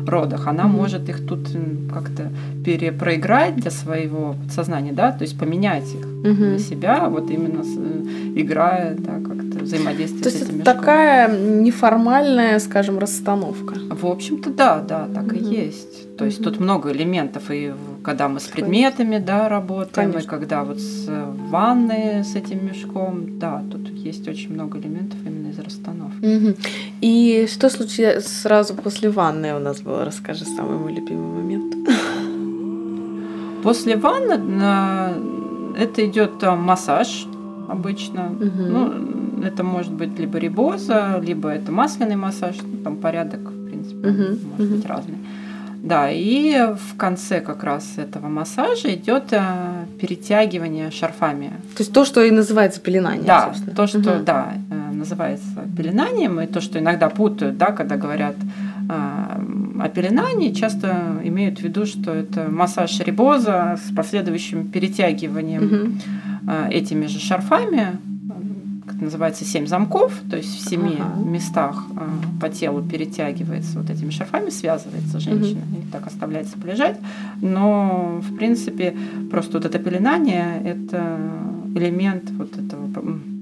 родах, 0.06 0.46
она 0.46 0.64
Мгм. 0.64 0.76
может 0.76 1.08
их 1.08 1.24
тут 1.26 1.48
как-то 1.92 2.30
перепроиграть 2.64 3.56
для 3.56 3.70
своего 3.70 4.34
подсознания, 4.44 4.92
да, 4.92 5.12
то 5.12 5.22
есть 5.22 5.38
поменять 5.38 5.94
их 5.94 6.04
Мгм. 6.06 6.34
для 6.34 6.58
себя, 6.58 7.08
вот 7.08 7.30
именно 7.30 7.62
э, 7.62 8.02
играя, 8.36 8.96
да, 8.98 9.20
как-то 9.20 9.53
взаимодействие 9.64 10.22
То 10.22 10.30
с 10.30 10.32
есть 10.34 10.44
этим 10.46 10.60
это 10.60 10.70
мешком. 10.70 10.78
такая 10.80 11.38
неформальная, 11.60 12.58
скажем, 12.58 12.98
расстановка. 12.98 13.74
В 13.90 14.06
общем-то, 14.06 14.50
да, 14.50 14.80
да, 14.80 15.08
так 15.14 15.24
Мгм. 15.24 15.36
и 15.36 15.66
есть. 15.66 16.16
То 16.16 16.24
есть 16.24 16.42
тут 16.44 16.60
много 16.60 16.92
элементов, 16.92 17.50
и 17.50 17.72
когда 18.04 18.28
мы 18.28 18.38
с 18.38 18.44
предметами, 18.44 19.18
да, 19.18 19.48
работаем, 19.48 20.12
Конечно. 20.12 20.26
и 20.26 20.30
когда 20.30 20.62
вот 20.64 20.78
с 20.78 21.06
э, 21.08 21.24
ванной 21.50 22.22
с 22.22 22.36
этим 22.36 22.64
мешком, 22.66 23.38
да, 23.40 23.62
тут 23.70 23.88
есть 23.88 24.28
очень 24.28 24.52
много 24.54 24.78
элементов 24.78 25.18
именно 25.26 25.48
из 25.48 25.58
расстановки. 25.58 26.24
Мгм. 26.24 26.54
И 27.00 27.46
что 27.50 27.68
случилось 27.68 28.26
сразу 28.26 28.74
после 28.74 29.10
ванны 29.10 29.56
у 29.56 29.58
нас 29.58 29.80
было? 29.80 30.04
Расскажи 30.04 30.44
самый 30.44 30.78
мой 30.78 30.92
любимый 30.94 31.42
момент. 31.42 31.74
После 33.62 33.96
ванны 33.96 34.38
э, 34.62 35.82
это 35.82 36.04
идет 36.06 36.42
э, 36.42 36.54
массаж 36.54 37.26
обычно. 37.68 38.24
Мгм. 38.24 38.72
Ну, 38.72 38.92
это 39.46 39.62
может 39.62 39.92
быть 39.92 40.18
либо 40.18 40.38
рибоза, 40.38 41.20
либо 41.22 41.48
это 41.48 41.72
масляный 41.72 42.16
массаж, 42.16 42.56
ну, 42.62 42.78
там 42.82 42.96
порядок, 42.96 43.40
в 43.40 43.66
принципе, 43.66 44.08
угу. 44.08 44.18
может 44.18 44.60
угу. 44.60 44.76
быть 44.76 44.86
разный. 44.86 45.18
Да, 45.84 46.10
и 46.10 46.74
в 46.74 46.96
конце 46.96 47.42
как 47.42 47.62
раз 47.62 47.98
этого 47.98 48.28
массажа 48.28 48.94
идет 48.94 49.24
э, 49.32 49.84
перетягивание 50.00 50.90
шарфами. 50.90 51.48
То 51.76 51.82
есть 51.82 51.92
то, 51.92 52.06
что 52.06 52.22
и 52.22 52.30
называется 52.30 52.80
пеленанием. 52.80 53.26
Да, 53.26 53.48
собственно. 53.48 53.76
то, 53.76 53.86
что 53.86 53.98
угу. 53.98 54.24
да, 54.24 54.54
э, 54.70 54.94
называется 54.94 55.44
пеленанием, 55.76 56.40
и 56.40 56.46
то, 56.46 56.62
что 56.62 56.78
иногда 56.78 57.10
путают, 57.10 57.58
да, 57.58 57.66
когда 57.66 57.98
говорят 57.98 58.34
э, 58.88 58.92
о 59.78 59.88
пеленании, 59.94 60.54
часто 60.54 61.18
имеют 61.22 61.58
в 61.58 61.62
виду, 61.62 61.84
что 61.84 62.14
это 62.14 62.50
массаж 62.50 62.98
рибоза 63.00 63.78
с 63.86 63.94
последующим 63.94 64.70
перетягиванием 64.70 65.64
угу. 65.66 66.70
этими 66.70 67.04
же 67.08 67.20
шарфами 67.20 67.98
называется, 69.04 69.44
семь 69.44 69.66
замков, 69.66 70.12
то 70.30 70.36
есть 70.36 70.54
в 70.54 70.68
семи 70.68 70.98
ага. 70.98 71.20
местах 71.20 71.84
э, 71.96 72.40
по 72.40 72.48
телу 72.48 72.82
перетягивается 72.82 73.78
вот 73.78 73.90
этими 73.90 74.10
шарфами, 74.10 74.50
связывается 74.50 75.20
женщина 75.20 75.60
угу. 75.60 75.80
и 75.80 75.92
так 75.92 76.06
оставляется 76.06 76.58
полежать. 76.58 76.98
Но, 77.40 78.20
в 78.22 78.36
принципе, 78.36 78.96
просто 79.30 79.58
вот 79.58 79.66
это 79.66 79.78
пеленание– 79.78 80.60
это 80.64 81.18
элемент 81.74 82.30
вот 82.30 82.56
этого 82.56 82.88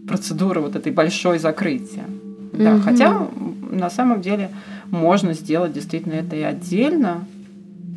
процедуры, 0.06 0.60
вот 0.60 0.76
этой 0.76 0.92
большой 0.92 1.38
закрытия. 1.38 2.04
Угу. 2.52 2.62
Да, 2.62 2.78
хотя 2.80 3.28
на 3.70 3.90
самом 3.90 4.20
деле 4.20 4.50
можно 4.90 5.32
сделать 5.32 5.72
действительно 5.72 6.14
это 6.14 6.36
и 6.36 6.42
отдельно, 6.42 7.24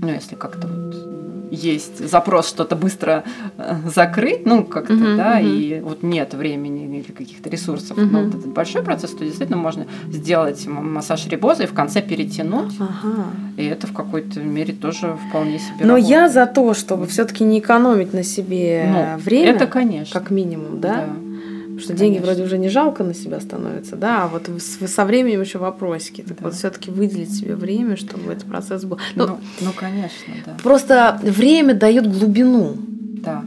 ну, 0.01 0.09
если 0.09 0.35
как-то 0.35 0.67
вот 0.67 1.14
есть 1.55 2.07
запрос 2.07 2.49
что-то 2.49 2.75
быстро 2.75 3.23
э, 3.57 3.75
закрыть, 3.93 4.45
ну 4.45 4.63
как-то, 4.63 4.93
uh-huh, 4.93 5.17
да, 5.17 5.41
uh-huh. 5.41 5.77
и 5.77 5.81
вот 5.81 6.03
нет 6.03 6.33
времени 6.33 6.99
или 6.99 7.11
каких-то 7.11 7.49
ресурсов 7.49 7.97
uh-huh. 7.97 8.11
на 8.11 8.23
вот 8.23 8.35
этот 8.35 8.47
большой 8.47 8.83
процесс, 8.83 9.11
то 9.11 9.23
действительно 9.23 9.57
можно 9.57 9.85
сделать 10.09 10.67
массаж 10.67 11.27
рибоза 11.27 11.63
и 11.63 11.67
в 11.67 11.73
конце 11.73 12.01
перетянуть, 12.01 12.73
uh-huh. 12.73 13.25
и 13.57 13.65
это 13.65 13.87
в 13.87 13.93
какой-то 13.93 14.39
мере 14.39 14.73
тоже 14.73 15.17
вполне 15.29 15.59
себе. 15.59 15.81
Но 15.81 15.95
работает. 15.95 16.09
я 16.09 16.29
за 16.29 16.45
то, 16.45 16.73
чтобы 16.73 17.07
все-таки 17.07 17.43
не 17.43 17.59
экономить 17.59 18.13
на 18.13 18.23
себе 18.23 18.85
ну, 18.91 19.17
время, 19.23 19.51
это 19.51 19.67
конечно, 19.67 20.19
как 20.19 20.31
минимум, 20.31 20.79
да. 20.79 20.95
да 20.95 21.24
что 21.77 21.89
Конечно. 21.89 21.95
деньги 21.95 22.19
вроде 22.19 22.43
уже 22.43 22.57
не 22.57 22.69
жалко 22.69 23.03
на 23.03 23.13
себя 23.13 23.39
становится, 23.39 23.95
да, 23.95 24.23
а 24.23 24.27
вот 24.27 24.49
со 24.59 25.05
временем 25.05 25.41
еще 25.41 25.59
вопросики. 25.59 26.21
Так 26.21 26.37
да. 26.37 26.45
вот 26.45 26.53
все-таки 26.53 26.91
выделить 26.91 27.33
себе 27.35 27.55
время, 27.55 27.97
чтобы 27.97 28.31
этот 28.31 28.45
процесс 28.45 28.83
был. 28.83 28.97
Ну, 29.15 29.27
ну, 29.27 29.39
ну 29.61 29.71
конечно, 29.75 30.33
да. 30.45 30.57
Просто 30.63 31.19
время 31.23 31.73
дает 31.73 32.11
глубину. 32.11 32.77
Да. 32.77 33.43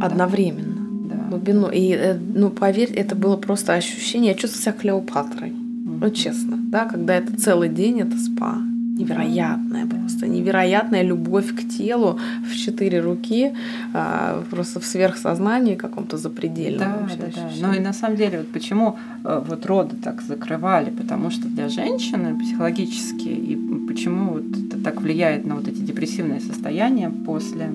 Одновременно. 0.00 1.08
Да. 1.08 1.28
Глубину. 1.30 1.68
И, 1.70 1.92
э, 1.92 2.14
ну, 2.14 2.50
поверь, 2.50 2.92
это 2.92 3.14
было 3.14 3.36
просто 3.36 3.74
ощущение. 3.74 4.32
Я 4.32 4.38
чувствовала 4.38 4.62
себя 4.62 4.80
Клеопатрой. 4.80 5.50
Mm-hmm. 5.50 5.98
Ну, 6.00 6.10
честно, 6.10 6.58
да, 6.70 6.84
когда 6.86 7.16
это 7.16 7.36
целый 7.36 7.68
день, 7.68 8.00
это 8.00 8.16
спа 8.16 8.58
невероятная 8.98 9.86
просто, 9.86 10.26
невероятная 10.26 11.02
любовь 11.02 11.54
к 11.54 11.68
телу 11.68 12.18
в 12.50 12.56
четыре 12.56 13.00
руки, 13.00 13.52
а, 13.94 14.42
просто 14.50 14.80
в 14.80 14.84
сверхсознании 14.84 15.74
каком-то 15.74 16.16
запредельном. 16.16 17.08
Да, 17.08 17.16
да, 17.16 17.26
да. 17.34 17.50
Ну 17.68 17.74
и 17.74 17.78
на 17.78 17.92
самом 17.92 18.16
деле, 18.16 18.38
вот 18.38 18.48
почему 18.48 18.98
э, 19.24 19.42
вот 19.46 19.66
роды 19.66 19.96
так 19.96 20.22
закрывали, 20.22 20.90
потому 20.90 21.30
что 21.30 21.48
для 21.48 21.68
женщины 21.68 22.38
психологически, 22.38 23.28
и 23.28 23.56
почему 23.88 24.32
вот 24.32 24.44
это 24.66 24.82
так 24.82 25.00
влияет 25.00 25.44
на 25.44 25.54
вот 25.54 25.68
эти 25.68 25.80
депрессивные 25.80 26.40
состояния 26.40 27.10
после 27.10 27.70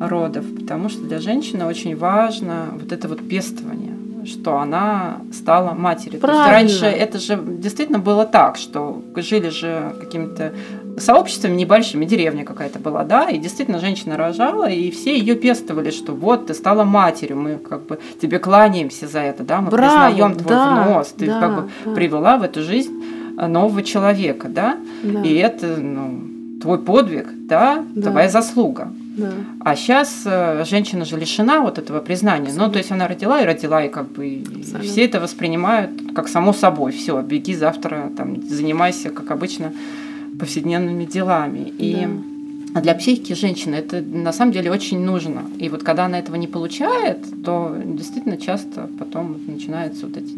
родов, 0.00 0.44
потому 0.58 0.88
что 0.88 1.02
для 1.02 1.20
женщины 1.20 1.64
очень 1.64 1.96
важно 1.96 2.70
вот 2.72 2.92
это 2.92 3.08
вот 3.08 3.28
пестование 3.28 3.89
что 4.24 4.58
она 4.58 5.20
стала 5.32 5.72
матерью. 5.72 6.20
Правильно. 6.20 6.44
То 6.44 6.62
есть 6.62 6.82
раньше 6.82 6.96
это 6.96 7.18
же 7.18 7.40
действительно 7.42 7.98
было 7.98 8.26
так, 8.26 8.56
что 8.56 9.02
жили 9.16 9.48
же 9.48 9.94
какими-то 10.00 10.52
сообществами 10.98 11.54
небольшими, 11.56 12.04
деревня 12.04 12.44
какая-то 12.44 12.78
была, 12.78 13.04
да, 13.04 13.28
и 13.28 13.38
действительно 13.38 13.78
женщина 13.78 14.16
рожала, 14.16 14.68
и 14.68 14.90
все 14.90 15.16
ее 15.16 15.34
пестовали, 15.34 15.90
что 15.90 16.12
вот 16.12 16.46
ты 16.46 16.54
стала 16.54 16.84
матерью, 16.84 17.38
мы 17.38 17.56
как 17.56 17.86
бы 17.86 17.98
тебе 18.20 18.38
кланяемся 18.38 19.06
за 19.06 19.20
это, 19.20 19.42
да, 19.42 19.60
мы 19.60 19.70
Браво, 19.70 20.08
признаем 20.08 20.34
твой 20.34 20.54
да, 20.54 20.84
внос, 20.84 21.08
ты 21.16 21.26
да, 21.26 21.40
как 21.40 21.56
бы 21.56 21.70
да. 21.84 21.92
привела 21.92 22.36
в 22.36 22.42
эту 22.42 22.62
жизнь 22.62 22.92
нового 23.36 23.82
человека, 23.82 24.48
да, 24.48 24.78
да. 25.02 25.22
и 25.22 25.34
это, 25.34 25.76
ну, 25.76 26.29
твой 26.60 26.78
подвиг, 26.78 27.26
да, 27.46 27.84
да. 27.94 28.10
твоя 28.10 28.28
заслуга. 28.28 28.92
Да. 29.16 29.32
А 29.60 29.76
сейчас 29.76 30.22
э, 30.24 30.64
женщина 30.64 31.04
же 31.04 31.16
лишена 31.16 31.60
вот 31.60 31.78
этого 31.78 32.00
признания. 32.00 32.44
Абсолютно. 32.44 32.66
Ну, 32.66 32.72
то 32.72 32.78
есть 32.78 32.92
она 32.92 33.08
родила 33.08 33.42
и 33.42 33.44
родила, 33.44 33.84
и 33.84 33.88
как 33.88 34.10
бы 34.10 34.26
и 34.26 34.44
все 34.82 35.04
это 35.04 35.20
воспринимают 35.20 35.90
как 36.14 36.28
само 36.28 36.52
собой. 36.52 36.92
Все, 36.92 37.20
беги 37.22 37.54
завтра, 37.54 38.10
там, 38.16 38.42
занимайся, 38.48 39.10
как 39.10 39.30
обычно, 39.30 39.72
повседневными 40.38 41.04
делами. 41.04 41.72
И 41.78 42.06
да. 42.72 42.80
для 42.80 42.94
психики 42.94 43.32
женщины 43.32 43.74
это 43.74 44.00
на 44.00 44.32
самом 44.32 44.52
деле 44.52 44.70
очень 44.70 45.00
нужно. 45.00 45.42
И 45.58 45.68
вот 45.68 45.82
когда 45.82 46.06
она 46.06 46.18
этого 46.18 46.36
не 46.36 46.46
получает, 46.46 47.18
то 47.44 47.76
действительно 47.84 48.36
часто 48.36 48.88
потом 48.98 49.38
начинаются 49.46 50.06
вот 50.06 50.16
эти 50.16 50.34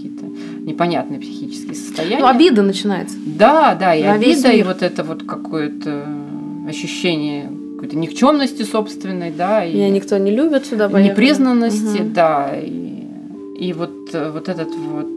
какие-то 0.00 0.24
непонятные 0.64 1.20
психические 1.20 1.74
состояния. 1.74 2.20
Ну, 2.20 2.26
обида 2.26 2.62
начинается. 2.62 3.16
Да, 3.26 3.74
да, 3.74 3.94
и 3.94 4.02
На 4.02 4.14
обида, 4.14 4.50
и 4.50 4.62
вот 4.62 4.82
это 4.82 5.04
вот 5.04 5.24
какое-то 5.24 6.06
ощущение 6.68 7.50
какой-то 7.74 7.96
никчемности 7.96 8.62
собственной, 8.62 9.30
да. 9.30 9.64
И 9.64 9.74
Меня 9.74 9.90
никто 9.90 10.16
не 10.18 10.30
любит 10.30 10.66
сюда 10.66 10.88
поехали. 10.88 11.12
Непризнанности, 11.12 12.02
угу. 12.02 12.10
да. 12.10 12.50
И, 12.58 13.04
и 13.58 13.72
вот, 13.72 14.12
вот 14.12 14.48
этот 14.48 14.68
вот 14.68 15.08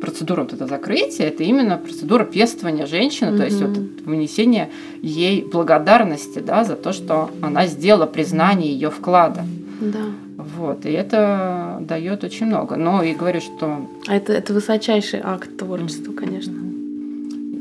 процедура 0.00 0.42
вот 0.42 0.52
это 0.52 0.66
закрытие, 0.66 1.28
это 1.28 1.42
именно 1.42 1.76
процедура 1.76 2.24
пестования 2.24 2.86
женщины, 2.86 3.30
угу. 3.30 3.38
то 3.38 3.44
есть 3.44 3.60
вот 3.60 3.78
вынесение 4.04 4.70
ей 5.02 5.42
благодарности, 5.42 6.38
да, 6.38 6.64
за 6.64 6.76
то, 6.76 6.92
что 6.92 7.30
она 7.40 7.66
сделала 7.66 8.06
признание 8.06 8.72
ее 8.72 8.90
вклада. 8.90 9.44
Да. 9.80 10.27
Вот, 10.56 10.86
и 10.86 10.90
это 10.90 11.78
дает 11.80 12.24
очень 12.24 12.46
много. 12.46 12.76
Но 12.76 13.02
и 13.02 13.14
говорю, 13.14 13.40
что... 13.40 13.88
А 14.06 14.16
это, 14.16 14.32
это 14.32 14.52
высочайший 14.52 15.20
акт 15.22 15.56
творчества, 15.56 16.12
конечно. 16.12 16.54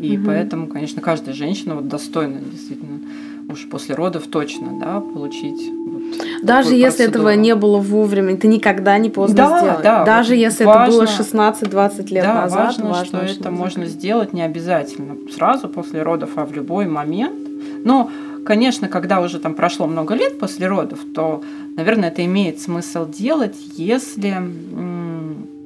И 0.01 0.17
угу. 0.17 0.27
поэтому, 0.27 0.67
конечно, 0.67 1.01
каждая 1.01 1.33
женщина 1.33 1.75
вот 1.75 1.87
достойна 1.87 2.39
действительно 2.39 2.99
уж 3.49 3.67
после 3.69 3.95
родов 3.95 4.27
точно, 4.27 4.79
да, 4.79 4.99
получить. 4.99 5.71
Вот 5.71 6.01
Даже 6.43 6.75
если 6.75 7.05
процедуру. 7.05 7.29
этого 7.29 7.31
не 7.35 7.55
было 7.55 7.77
вовремя, 7.77 8.33
это 8.33 8.47
никогда 8.47 8.97
не 8.97 9.09
поздно 9.09 9.37
да, 9.37 9.59
сделать. 9.59 9.83
Да, 9.83 10.03
Даже 10.03 10.33
вот 10.33 10.41
если 10.41 10.63
важно, 10.65 11.03
это 11.03 11.23
было 11.23 11.51
16-20 11.51 12.13
лет 12.13 12.23
да, 12.23 12.33
назад, 12.41 12.65
важно, 12.65 12.89
важно 12.89 13.05
что 13.05 13.17
это 13.17 13.33
сделать. 13.33 13.57
можно 13.57 13.85
сделать 13.85 14.33
не 14.33 14.41
обязательно 14.41 15.15
сразу 15.33 15.69
после 15.69 16.03
родов, 16.03 16.31
а 16.35 16.45
в 16.45 16.53
любой 16.53 16.87
момент. 16.87 17.39
Но, 17.83 18.11
конечно, 18.45 18.87
когда 18.87 19.21
уже 19.21 19.39
там 19.39 19.53
прошло 19.55 19.87
много 19.87 20.13
лет 20.13 20.39
после 20.39 20.67
родов, 20.67 20.99
то, 21.15 21.41
наверное, 21.77 22.09
это 22.09 22.25
имеет 22.25 22.59
смысл 22.59 23.09
делать, 23.09 23.55
если 23.75 24.35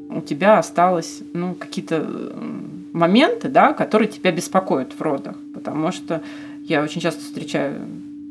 у 0.10 0.22
тебя 0.22 0.60
осталось 0.60 1.24
ну, 1.34 1.56
какие-то 1.56 2.06
моменты, 2.94 3.50
да, 3.50 3.74
которые 3.74 4.10
тебя 4.10 4.32
беспокоят 4.32 4.94
в 4.94 5.02
родах, 5.02 5.36
потому 5.54 5.92
что 5.92 6.22
я 6.66 6.84
очень 6.84 7.02
часто 7.02 7.22
встречаю 7.22 7.82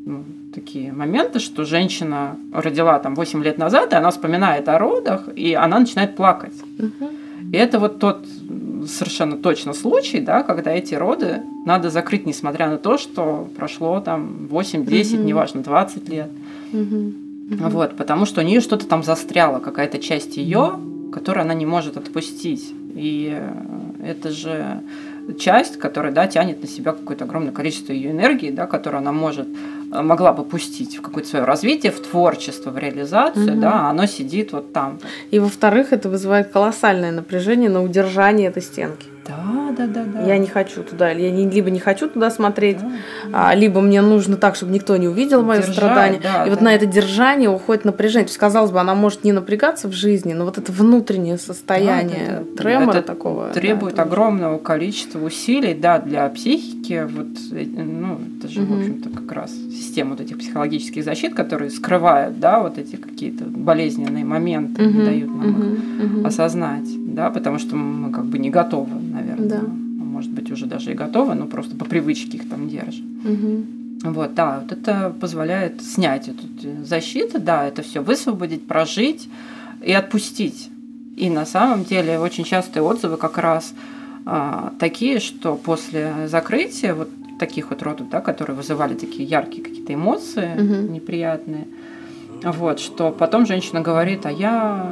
ну, 0.05 0.23
такие 0.53 0.91
моменты, 0.91 1.39
что 1.39 1.65
женщина 1.65 2.37
родила 2.53 2.99
там 2.99 3.15
8 3.15 3.43
лет 3.43 3.57
назад, 3.57 3.93
и 3.93 3.95
она 3.95 4.11
вспоминает 4.11 4.69
о 4.69 4.77
родах, 4.77 5.29
и 5.35 5.53
она 5.53 5.79
начинает 5.79 6.15
плакать. 6.15 6.53
Угу. 6.77 7.09
И 7.51 7.57
это 7.57 7.79
вот 7.79 7.99
тот 7.99 8.25
совершенно 8.87 9.37
точно 9.37 9.73
случай, 9.73 10.19
да, 10.19 10.43
когда 10.43 10.71
эти 10.71 10.95
роды 10.95 11.41
надо 11.65 11.89
закрыть, 11.89 12.25
несмотря 12.25 12.69
на 12.69 12.77
то, 12.77 12.97
что 12.97 13.49
прошло 13.57 13.99
там 14.01 14.47
8, 14.49 14.85
10, 14.85 15.13
угу. 15.13 15.23
неважно, 15.23 15.61
20 15.61 16.09
лет. 16.09 16.29
Угу. 16.73 17.13
Вот, 17.59 17.97
потому 17.97 18.25
что 18.25 18.41
у 18.41 18.43
нее 18.43 18.61
что-то 18.61 18.87
там 18.87 19.03
застряло, 19.03 19.59
какая-то 19.59 19.99
часть 19.99 20.37
ее, 20.37 20.79
которую 21.11 21.43
она 21.43 21.53
не 21.53 21.65
может 21.65 21.97
отпустить. 21.97 22.73
И 22.95 23.37
это 24.03 24.31
же 24.31 24.81
часть, 25.37 25.77
которая 25.77 26.11
да, 26.11 26.27
тянет 26.27 26.61
на 26.61 26.67
себя 26.67 26.93
какое-то 26.93 27.25
огромное 27.25 27.51
количество 27.51 27.93
ее 27.93 28.11
энергии, 28.11 28.51
да, 28.51 28.67
которую 28.67 28.99
она 28.99 29.11
может, 29.11 29.47
э, 29.47 30.01
могла 30.01 30.33
бы 30.33 30.43
пустить 30.43 30.97
в 30.97 31.01
какое-то 31.01 31.29
свое 31.29 31.45
развитие, 31.45 31.91
в 31.91 31.99
творчество, 31.99 32.71
в 32.71 32.77
реализацию, 32.77 33.53
угу. 33.53 33.61
да, 33.61 33.87
а 33.87 33.89
оно 33.91 34.05
сидит 34.05 34.51
вот 34.51 34.73
там. 34.73 34.99
И 35.29 35.39
во-вторых, 35.39 35.93
это 35.93 36.09
вызывает 36.09 36.49
колоссальное 36.49 37.11
напряжение 37.11 37.69
на 37.69 37.83
удержание 37.83 38.49
этой 38.49 38.61
стенки. 38.61 39.07
Да, 39.27 39.71
да, 39.77 39.87
да, 39.87 40.03
да. 40.03 40.21
Я 40.23 40.37
не 40.37 40.47
хочу 40.47 40.83
туда, 40.83 41.11
я 41.11 41.31
не, 41.31 41.47
либо 41.47 41.69
не 41.69 41.79
хочу 41.79 42.09
туда 42.09 42.31
смотреть, 42.31 42.79
да. 42.79 43.49
а, 43.49 43.55
либо 43.55 43.79
мне 43.79 44.01
нужно 44.01 44.35
так, 44.35 44.55
чтобы 44.55 44.71
никто 44.71 44.97
не 44.97 45.07
увидел 45.07 45.43
мое 45.43 45.59
Держать, 45.59 45.75
страдание. 45.75 46.19
Да, 46.21 46.43
и 46.43 46.45
да. 46.45 46.49
вот 46.49 46.61
на 46.61 46.73
это 46.73 46.85
держание 46.85 47.49
уходит 47.49 47.85
напряжение. 47.85 48.25
То 48.25 48.31
есть, 48.31 48.39
казалось 48.39 48.71
бы, 48.71 48.79
она 48.79 48.95
может 48.95 49.23
не 49.23 49.31
напрягаться 49.31 49.87
в 49.87 49.93
жизни, 49.93 50.33
но 50.33 50.45
вот 50.45 50.57
это 50.57 50.71
внутреннее 50.71 51.37
состояние 51.37 52.27
да, 52.27 52.39
да, 52.39 52.63
тремора 52.63 52.97
это 52.97 53.01
такого. 53.03 53.49
Требует 53.49 53.95
да, 53.95 54.03
огромного 54.03 54.57
количества 54.57 55.19
усилий, 55.23 55.75
да, 55.75 55.99
для 55.99 56.27
психики. 56.29 56.80
Вот, 56.89 57.27
э, 57.51 57.65
ну, 57.65 58.19
это 58.37 58.47
же, 58.47 58.63
угу. 58.63 58.73
в 58.73 58.79
общем-то, 58.79 59.09
как 59.09 59.31
раз 59.31 59.51
система 59.71 60.11
вот 60.11 60.21
этих 60.21 60.37
психологических 60.37 61.03
защит, 61.03 61.33
которые 61.33 61.69
скрывают, 61.69 62.39
да, 62.39 62.61
вот 62.61 62.77
эти 62.77 62.95
какие-то 62.95 63.45
болезненные 63.45 64.25
моменты, 64.25 64.87
угу. 64.87 64.97
не 64.97 65.05
дают 65.05 65.29
нам 65.29 65.49
угу. 65.49 65.73
их 65.73 66.17
угу. 66.17 66.25
осознать, 66.27 66.87
да, 67.13 67.29
потому 67.29 67.59
что 67.59 67.75
мы 67.75 68.11
как 68.11 68.25
бы 68.25 68.39
не 68.39 68.49
готовы, 68.49 68.99
наверное. 68.99 69.47
Да. 69.47 69.61
Может 69.61 70.31
быть, 70.31 70.51
уже 70.51 70.65
даже 70.65 70.91
и 70.91 70.95
готовы, 70.95 71.35
но 71.35 71.45
просто 71.47 71.75
по 71.75 71.85
привычке 71.85 72.37
их 72.37 72.49
там 72.49 72.67
держим. 72.67 73.05
Угу. 73.23 74.11
Вот, 74.11 74.33
да, 74.33 74.61
вот 74.61 74.71
это 74.71 75.13
позволяет 75.19 75.81
снять 75.81 76.27
эту 76.27 76.43
защиту, 76.83 77.39
да, 77.39 77.67
это 77.67 77.83
все 77.83 78.01
высвободить, 78.01 78.67
прожить 78.67 79.29
и 79.85 79.91
отпустить. 79.93 80.69
И 81.15 81.29
на 81.29 81.45
самом 81.45 81.83
деле 81.85 82.19
очень 82.19 82.43
частые 82.43 82.83
отзывы 82.83 83.17
как 83.17 83.37
раз 83.37 83.73
а, 83.75 84.00
такие, 84.79 85.19
что 85.19 85.55
после 85.55 86.27
закрытия 86.27 86.93
вот 86.93 87.09
таких 87.39 87.71
вот 87.71 87.81
родов, 87.81 88.09
да, 88.09 88.21
которые 88.21 88.55
вызывали 88.55 88.93
такие 88.93 89.23
яркие 89.23 89.63
какие-то 89.63 89.93
эмоции 89.93 90.51
угу. 90.53 90.91
неприятные, 90.91 91.67
вот, 92.43 92.79
что 92.79 93.11
потом 93.11 93.45
женщина 93.45 93.81
говорит, 93.81 94.25
а 94.25 94.31
я 94.31 94.91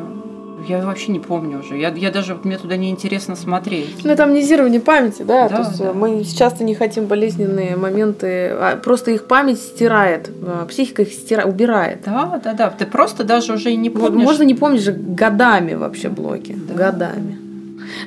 я 0.67 0.85
вообще 0.85 1.11
не 1.11 1.19
помню 1.19 1.59
уже. 1.59 1.77
Я, 1.77 1.89
я 1.89 2.11
даже 2.11 2.37
мне 2.43 2.57
туда 2.57 2.75
не 2.75 2.89
интересно 2.89 3.35
смотреть. 3.35 4.03
Ну, 4.03 4.11
это 4.11 4.23
амнезирование 4.23 4.81
памяти, 4.81 5.23
да. 5.23 5.47
да 5.47 5.55
То 5.55 5.69
есть 5.69 5.79
да. 5.79 5.93
мы 5.93 6.23
часто 6.23 6.63
не 6.63 6.75
хотим 6.75 7.05
болезненные 7.05 7.75
моменты, 7.75 8.49
а 8.49 8.75
просто 8.75 9.11
их 9.11 9.25
память 9.27 9.59
стирает, 9.59 10.29
а, 10.45 10.65
психика 10.65 11.03
их 11.03 11.13
стирает, 11.13 11.47
убирает. 11.47 11.99
Да, 12.05 12.41
да, 12.43 12.53
да. 12.53 12.69
Ты 12.71 12.85
просто 12.85 13.23
даже 13.23 13.53
уже 13.53 13.71
и 13.71 13.77
не 13.77 13.89
помнишь. 13.89 14.23
Можно 14.23 14.43
не 14.43 14.55
помнишь 14.55 14.81
же 14.81 14.91
годами 14.91 15.75
вообще 15.75 16.09
блоки. 16.09 16.57
Да. 16.67 16.73
Годами. 16.73 17.48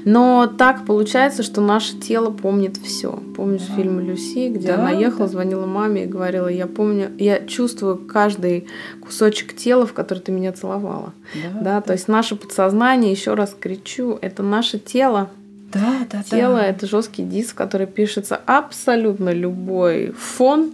Но 0.05 0.47
так 0.47 0.85
получается, 0.85 1.42
что 1.42 1.61
наше 1.61 1.99
тело 1.99 2.31
помнит 2.31 2.77
все. 2.77 3.12
Помнишь 3.37 3.66
да. 3.68 3.75
фильм 3.77 4.01
Люси, 4.01 4.49
где 4.49 4.68
да, 4.68 4.75
она 4.75 4.90
ехала, 4.90 5.27
да. 5.27 5.33
звонила 5.33 5.66
маме 5.66 6.05
и 6.05 6.07
говорила: 6.07 6.49
Я 6.49 6.66
помню, 6.66 7.11
я 7.18 7.40
чувствую 7.47 7.97
каждый 7.99 8.66
кусочек 9.01 9.55
тела, 9.55 9.87
в 9.87 9.92
который 9.92 10.21
ты 10.21 10.33
меня 10.33 10.53
целовала. 10.53 11.12
Да, 11.35 11.51
да, 11.55 11.61
да. 11.61 11.81
то 11.81 11.92
есть 11.92 12.09
наше 12.09 12.37
подсознание, 12.37 13.11
еще 13.12 13.35
раз 13.35 13.57
кричу, 13.59 14.18
это 14.21 14.42
наше 14.42 14.79
тело. 14.79 15.31
Да, 15.73 16.07
да, 16.11 16.23
тело 16.23 16.57
да. 16.57 16.66
это 16.66 16.87
жесткий 16.87 17.23
диск, 17.23 17.53
в 17.53 17.55
который 17.55 17.87
пишется 17.87 18.38
абсолютно 18.45 19.33
любой 19.33 20.12
фон, 20.12 20.73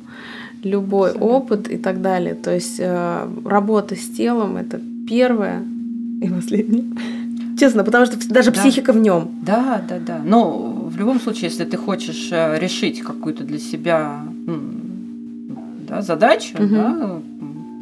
любой 0.62 1.10
Абсолютно. 1.10 1.36
опыт 1.36 1.68
и 1.70 1.78
так 1.78 2.02
далее. 2.02 2.34
То 2.34 2.52
есть 2.52 2.76
э, 2.78 3.28
работа 3.44 3.94
с 3.94 4.08
телом 4.08 4.56
это 4.56 4.80
первое 5.08 5.64
и 6.20 6.28
последнее. 6.28 6.84
Честно, 7.58 7.84
потому 7.84 8.06
что 8.06 8.16
даже 8.28 8.50
да. 8.50 8.60
психика 8.60 8.92
в 8.92 8.98
нем. 8.98 9.30
Да, 9.42 9.82
да, 9.88 9.98
да. 9.98 10.20
Но 10.24 10.88
в 10.88 10.96
любом 10.96 11.20
случае, 11.20 11.50
если 11.50 11.64
ты 11.64 11.76
хочешь 11.76 12.28
э, 12.30 12.58
решить 12.58 13.00
какую-то 13.00 13.44
для 13.44 13.58
себя 13.58 14.20
да, 15.88 16.02
задачу, 16.02 16.56
угу. 16.58 16.74
да, 16.74 17.20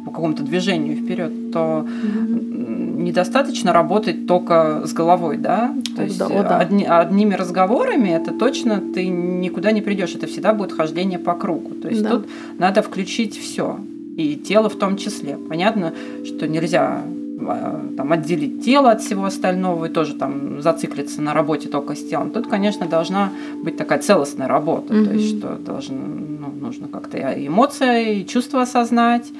по 0.05 0.11
какому-то 0.11 0.43
движению 0.43 0.97
вперед, 0.97 1.51
то 1.51 1.85
угу. 1.85 3.01
недостаточно 3.01 3.73
работать 3.73 4.25
только 4.25 4.83
с 4.85 4.93
головой, 4.93 5.37
да. 5.37 5.75
То 5.95 6.03
есть 6.03 6.17
да, 6.17 6.27
да. 6.27 6.57
Одни, 6.57 6.85
одними 6.85 7.33
разговорами 7.35 8.09
это 8.09 8.31
точно 8.31 8.81
ты 8.93 9.07
никуда 9.07 9.71
не 9.71 9.81
придешь, 9.81 10.15
это 10.15 10.27
всегда 10.27 10.53
будет 10.53 10.71
хождение 10.71 11.19
по 11.19 11.33
кругу. 11.33 11.75
То 11.75 11.89
есть 11.89 12.03
да. 12.03 12.09
тут 12.09 12.27
надо 12.57 12.81
включить 12.81 13.37
все 13.37 13.77
и 14.17 14.35
тело 14.35 14.69
в 14.69 14.75
том 14.75 14.97
числе. 14.97 15.37
Понятно, 15.37 15.93
что 16.25 16.47
нельзя 16.47 17.03
там, 17.37 18.11
отделить 18.11 18.63
тело 18.63 18.91
от 18.91 19.01
всего 19.01 19.25
остального 19.25 19.85
и 19.85 19.89
тоже 19.89 20.15
там 20.15 20.61
зациклиться 20.61 21.21
на 21.21 21.33
работе 21.33 21.69
только 21.69 21.95
с 21.95 22.03
телом. 22.03 22.31
Тут, 22.31 22.47
конечно, 22.47 22.87
должна 22.87 23.31
быть 23.63 23.77
такая 23.77 23.99
целостная 23.99 24.47
работа, 24.47 24.93
mm-hmm. 24.93 25.05
то 25.05 25.13
есть 25.13 25.37
что 25.37 25.55
должно, 25.55 25.97
ну, 25.97 26.47
нужно 26.59 26.87
как-то 26.87 27.17
и 27.17 27.47
эмоции, 27.47 28.19
и 28.19 28.27
чувства 28.27 28.63
осознать, 28.63 29.31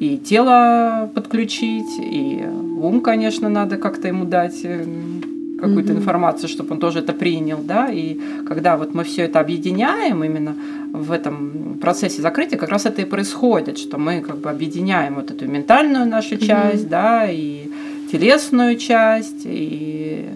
и 0.00 0.18
тело 0.18 1.10
подключить, 1.14 1.98
и 1.98 2.44
ум, 2.80 3.00
конечно, 3.00 3.48
надо 3.48 3.76
как-то 3.76 4.08
ему 4.08 4.24
дать 4.24 4.64
э, 4.64 4.84
какую-то 5.60 5.92
mm-hmm. 5.92 5.96
информацию, 5.96 6.48
чтобы 6.48 6.74
он 6.74 6.80
тоже 6.80 6.98
это 6.98 7.12
принял, 7.12 7.58
да, 7.62 7.88
и 7.90 8.18
когда 8.46 8.76
вот 8.76 8.94
мы 8.94 9.04
все 9.04 9.22
это 9.22 9.40
объединяем 9.40 10.22
именно 10.24 10.54
в 11.02 11.12
этом 11.12 11.78
процессе 11.80 12.22
закрытия, 12.22 12.58
как 12.58 12.68
раз 12.68 12.86
это 12.86 13.02
и 13.02 13.04
происходит, 13.04 13.78
что 13.78 13.98
мы 13.98 14.20
как 14.20 14.38
бы 14.38 14.50
объединяем 14.50 15.14
вот 15.14 15.30
эту 15.30 15.46
ментальную 15.48 16.06
нашу 16.06 16.36
часть, 16.36 16.84
mm-hmm. 16.84 16.88
да, 16.88 17.26
и 17.30 17.68
телесную 18.10 18.76
часть, 18.76 19.42
и 19.44 20.28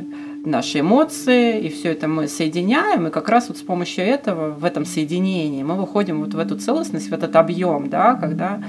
наши 0.45 0.81
эмоции, 0.81 1.61
и 1.61 1.69
все 1.69 1.91
это 1.91 2.09
мы 2.09 2.29
соединяем, 2.29 3.07
и 3.07 3.11
как 3.11 3.29
раз 3.29 3.49
вот 3.49 3.59
с 3.59 3.63
помощью 3.63 4.05
этого, 4.05 4.51
в 4.51 4.65
этом 4.65 4.85
соединении, 4.85 5.63
мы 5.63 5.77
выходим 5.77 6.21
вот 6.21 6.35
в 6.35 6.39
эту 6.39 6.57
целостность, 6.57 7.11
в 7.11 7.13
этот 7.13 7.37
объем, 7.37 7.89
да, 7.89 8.15
когда 8.15 8.61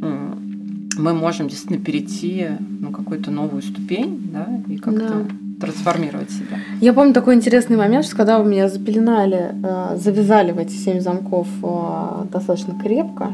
мы 0.00 1.12
можем 1.12 1.48
действительно 1.48 1.84
перейти 1.84 2.48
ну, 2.80 2.90
какую-то 2.90 3.30
новую 3.30 3.62
ступень, 3.62 4.30
да, 4.32 4.46
и 4.68 4.76
как-то 4.76 5.08
да 5.08 5.43
трансформировать 5.64 6.30
себя. 6.30 6.58
Я 6.80 6.92
помню 6.92 7.12
такой 7.12 7.34
интересный 7.34 7.76
момент, 7.76 8.04
что 8.04 8.16
когда 8.16 8.38
вы 8.38 8.50
меня 8.50 8.68
запеленали, 8.68 9.52
э, 9.62 9.96
завязали 9.96 10.52
в 10.52 10.58
эти 10.58 10.72
семь 10.72 11.00
замков 11.00 11.48
э, 11.62 12.24
достаточно 12.30 12.74
крепко, 12.80 13.32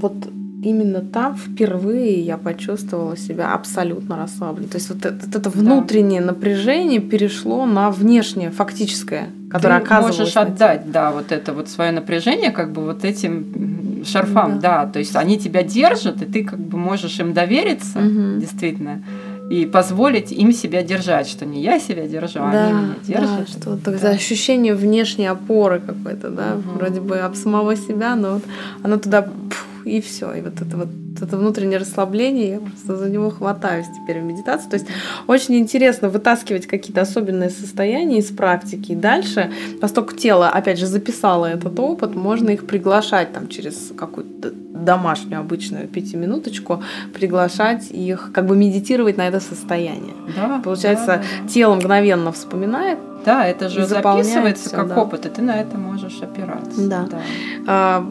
вот 0.00 0.14
именно 0.62 1.00
там 1.00 1.36
впервые 1.36 2.20
я 2.20 2.36
почувствовала 2.36 3.16
себя 3.16 3.54
абсолютно 3.54 4.16
расслабленной. 4.16 4.68
То 4.68 4.76
есть 4.76 4.88
вот 4.88 5.04
это, 5.04 5.26
вот 5.26 5.34
это 5.34 5.50
внутреннее 5.50 6.20
да. 6.20 6.28
напряжение 6.28 7.00
перешло 7.00 7.66
на 7.66 7.90
внешнее, 7.90 8.50
фактическое, 8.50 9.28
которое 9.50 9.78
Ты 9.80 9.86
оказывалось. 9.86 10.18
можешь 10.18 10.36
отдать, 10.36 10.90
да, 10.90 11.10
вот 11.12 11.32
это 11.32 11.52
вот 11.52 11.68
свое 11.68 11.92
напряжение 11.92 12.50
как 12.50 12.72
бы 12.72 12.82
вот 12.82 13.04
этим 13.04 14.04
шарфам, 14.04 14.58
да. 14.60 14.84
да, 14.84 14.92
то 14.92 14.98
есть 14.98 15.14
они 15.16 15.38
тебя 15.38 15.62
держат, 15.62 16.22
и 16.22 16.24
ты 16.24 16.44
как 16.44 16.58
бы 16.58 16.78
можешь 16.78 17.18
им 17.20 17.32
довериться, 17.32 17.98
угу. 17.98 18.40
действительно 18.40 19.02
и 19.50 19.66
позволить 19.66 20.30
им 20.30 20.52
себя 20.52 20.82
держать, 20.82 21.28
что 21.28 21.46
не 21.46 21.62
я 21.62 21.78
себя 21.78 22.06
держу, 22.06 22.40
а 22.42 22.52
да, 22.52 22.66
они 22.66 22.78
меня 22.78 22.94
держат. 23.02 23.46
Да, 23.46 23.46
что 23.46 23.90
да. 23.90 24.10
ощущение 24.10 24.74
внешней 24.74 25.26
опоры 25.26 25.80
какой-то, 25.80 26.30
да, 26.30 26.54
угу. 26.54 26.78
вроде 26.78 27.00
бы 27.00 27.18
об 27.18 27.34
самого 27.34 27.76
себя, 27.76 28.14
но 28.14 28.34
вот 28.34 28.42
оно 28.82 28.98
туда 28.98 29.22
пух, 29.22 29.64
и 29.84 30.00
все, 30.00 30.32
и 30.34 30.42
вот 30.42 30.60
это 30.60 30.76
вот 30.76 30.88
это 31.24 31.36
внутреннее 31.36 31.78
расслабление, 31.78 32.50
я 32.50 32.58
просто 32.60 32.96
за 32.96 33.08
него 33.08 33.30
хватаюсь 33.30 33.86
теперь 33.86 34.20
в 34.20 34.24
медитации. 34.24 34.68
То 34.68 34.76
есть 34.76 34.86
очень 35.26 35.56
интересно 35.56 36.08
вытаскивать 36.08 36.66
какие-то 36.66 37.00
особенные 37.00 37.50
состояния 37.50 38.18
из 38.18 38.30
практики. 38.30 38.92
И 38.92 38.96
дальше, 38.96 39.50
поскольку 39.80 40.14
тело, 40.14 40.48
опять 40.48 40.78
же, 40.78 40.86
записало 40.86 41.46
этот 41.46 41.78
опыт, 41.78 42.14
можно 42.14 42.50
их 42.50 42.66
приглашать 42.66 43.32
там 43.32 43.48
через 43.48 43.92
какую-то 43.96 44.52
домашнюю 44.52 45.40
обычную 45.40 45.88
пятиминуточку, 45.88 46.82
приглашать 47.12 47.90
их, 47.90 48.30
как 48.32 48.46
бы 48.46 48.56
медитировать 48.56 49.16
на 49.16 49.28
это 49.28 49.40
состояние. 49.40 50.14
Да, 50.36 50.60
Получается, 50.64 51.06
да, 51.06 51.16
да. 51.16 51.48
тело 51.48 51.74
мгновенно 51.74 52.32
вспоминает, 52.32 52.98
да, 53.24 53.46
это 53.46 53.68
же 53.68 53.86
записывается 53.86 54.70
как 54.70 54.88
да. 54.88 55.02
опыт, 55.02 55.26
и 55.26 55.28
ты 55.28 55.42
на 55.42 55.60
это 55.60 55.76
можешь 55.76 56.20
опираться. 56.22 56.88
Да. 56.88 57.06
да. 57.10 57.18
А, 57.66 58.06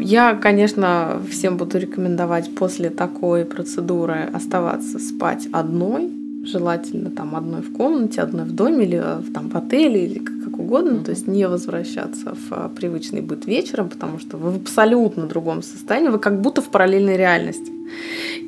я, 0.00 0.34
конечно, 0.34 1.20
всем 1.30 1.56
буду 1.56 1.78
рекомендовать 1.78 2.54
после 2.54 2.90
такой 2.90 3.44
процедуры 3.44 4.28
оставаться 4.32 4.98
спать 4.98 5.48
одной, 5.52 6.10
желательно 6.44 7.10
там 7.10 7.36
одной 7.36 7.62
в 7.62 7.72
комнате, 7.72 8.22
одной 8.22 8.44
в 8.44 8.52
доме 8.52 8.84
или 8.84 9.00
э, 9.02 9.22
там 9.34 9.50
в 9.50 9.56
отеле 9.56 10.06
или 10.06 10.18
как 10.18 10.58
угодно, 10.58 10.96
mm-hmm. 10.96 11.04
то 11.04 11.10
есть 11.10 11.26
не 11.26 11.46
возвращаться 11.46 12.34
в 12.34 12.52
э, 12.52 12.68
привычный 12.74 13.20
быт 13.20 13.46
вечером, 13.46 13.88
потому 13.88 14.18
что 14.18 14.36
вы 14.36 14.50
в 14.50 14.56
абсолютно 14.56 15.26
другом 15.26 15.62
состоянии, 15.62 16.08
вы 16.08 16.18
как 16.18 16.40
будто 16.40 16.62
в 16.62 16.70
параллельной 16.70 17.16
реальности. 17.16 17.72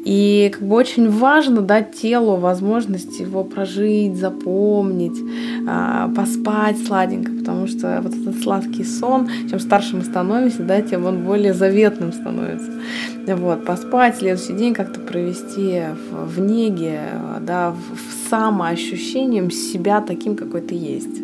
И 0.05 0.51
как 0.53 0.62
бы 0.62 0.77
очень 0.77 1.11
важно 1.11 1.61
дать 1.61 1.95
телу 1.95 2.37
возможность 2.37 3.21
его 3.21 3.45
прожить, 3.45 4.17
запомнить, 4.17 5.19
а, 5.66 6.09
поспать 6.09 6.79
сладенько, 6.85 7.33
потому 7.33 7.66
что 7.66 8.01
вот 8.03 8.14
этот 8.14 8.42
сладкий 8.42 8.85
сон, 8.85 9.29
чем 9.48 9.61
старше 9.61 9.96
мы 9.96 10.03
становимся, 10.03 10.62
да, 10.62 10.81
тем 10.83 11.07
он 11.07 11.25
более 11.25 11.55
заветным 11.55 12.12
становится. 12.12 12.70
Вот, 13.27 13.64
поспать, 13.64 14.16
следующий 14.16 14.55
день 14.55 14.75
как-то 14.75 15.01
провести 15.01 15.83
в, 16.11 16.37
в 16.37 16.40
неге, 16.40 17.01
да, 17.40 17.70
в, 17.70 17.77
в 17.77 18.31
самоощущением 18.31 19.51
себя 19.51 20.01
таким, 20.01 20.37
какой 20.37 20.61
ты 20.61 20.75
есть. 20.75 21.20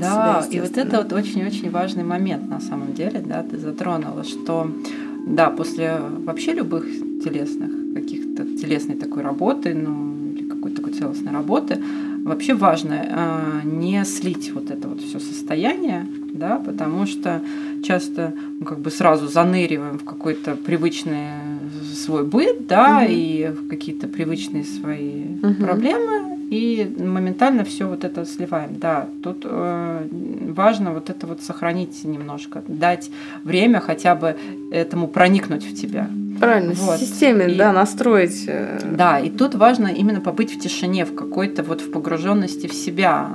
Да, 0.00 0.44
и 0.50 0.60
вот 0.60 0.78
это 0.78 0.98
вот 0.98 1.12
очень-очень 1.12 1.70
важный 1.70 2.04
момент 2.04 2.48
на 2.48 2.60
самом 2.60 2.94
деле, 2.94 3.22
да, 3.24 3.42
ты 3.42 3.58
затронула, 3.58 4.24
что 4.24 4.70
да, 5.26 5.50
после 5.50 5.98
вообще 6.24 6.54
любых 6.54 6.86
телесных 7.22 7.70
каких-то 7.94 8.44
телесной 8.56 8.96
такой 8.96 9.22
работы, 9.22 9.74
ну, 9.74 10.32
или 10.32 10.48
какой-то 10.48 10.76
такой 10.78 10.92
целостной 10.94 11.32
работы, 11.32 11.82
вообще 12.24 12.54
важно 12.54 13.62
не 13.64 14.04
слить 14.04 14.52
вот 14.54 14.70
это 14.70 14.88
вот 14.88 15.00
все 15.00 15.18
состояние, 15.18 16.06
да, 16.32 16.56
потому 16.56 17.06
что 17.06 17.42
часто 17.82 18.32
мы 18.58 18.66
как 18.66 18.80
бы 18.80 18.90
сразу 18.90 19.26
заныриваем 19.26 19.98
в 19.98 20.04
какой-то 20.04 20.56
привычный 20.56 21.28
свой 21.94 22.24
быт, 22.24 22.66
да, 22.66 23.02
угу. 23.02 23.12
и 23.12 23.48
в 23.48 23.68
какие-то 23.68 24.08
привычные 24.08 24.64
свои 24.64 25.36
угу. 25.42 25.54
проблемы, 25.54 26.29
и 26.50 26.96
моментально 26.98 27.64
все 27.64 27.86
вот 27.86 28.04
это 28.04 28.24
сливаем. 28.26 28.78
Да, 28.78 29.06
тут 29.22 29.42
э, 29.44 30.08
важно 30.48 30.92
вот 30.92 31.08
это 31.08 31.26
вот 31.28 31.42
сохранить 31.42 32.04
немножко, 32.04 32.62
дать 32.66 33.08
время 33.44 33.80
хотя 33.80 34.16
бы 34.16 34.36
этому 34.72 35.06
проникнуть 35.06 35.64
в 35.64 35.80
тебя. 35.80 36.10
Правильно, 36.40 36.72
вот. 36.74 36.98
системе, 36.98 37.48
и, 37.48 37.54
да, 37.54 37.72
настроить. 37.72 38.44
Э... 38.48 38.80
Да, 38.84 39.20
и 39.20 39.30
тут 39.30 39.54
важно 39.54 39.86
именно 39.86 40.20
побыть 40.20 40.52
в 40.52 40.58
тишине, 40.58 41.04
в 41.04 41.14
какой-то 41.14 41.62
вот 41.62 41.82
в 41.82 41.92
погруженности 41.92 42.66
в 42.66 42.74
себя. 42.74 43.30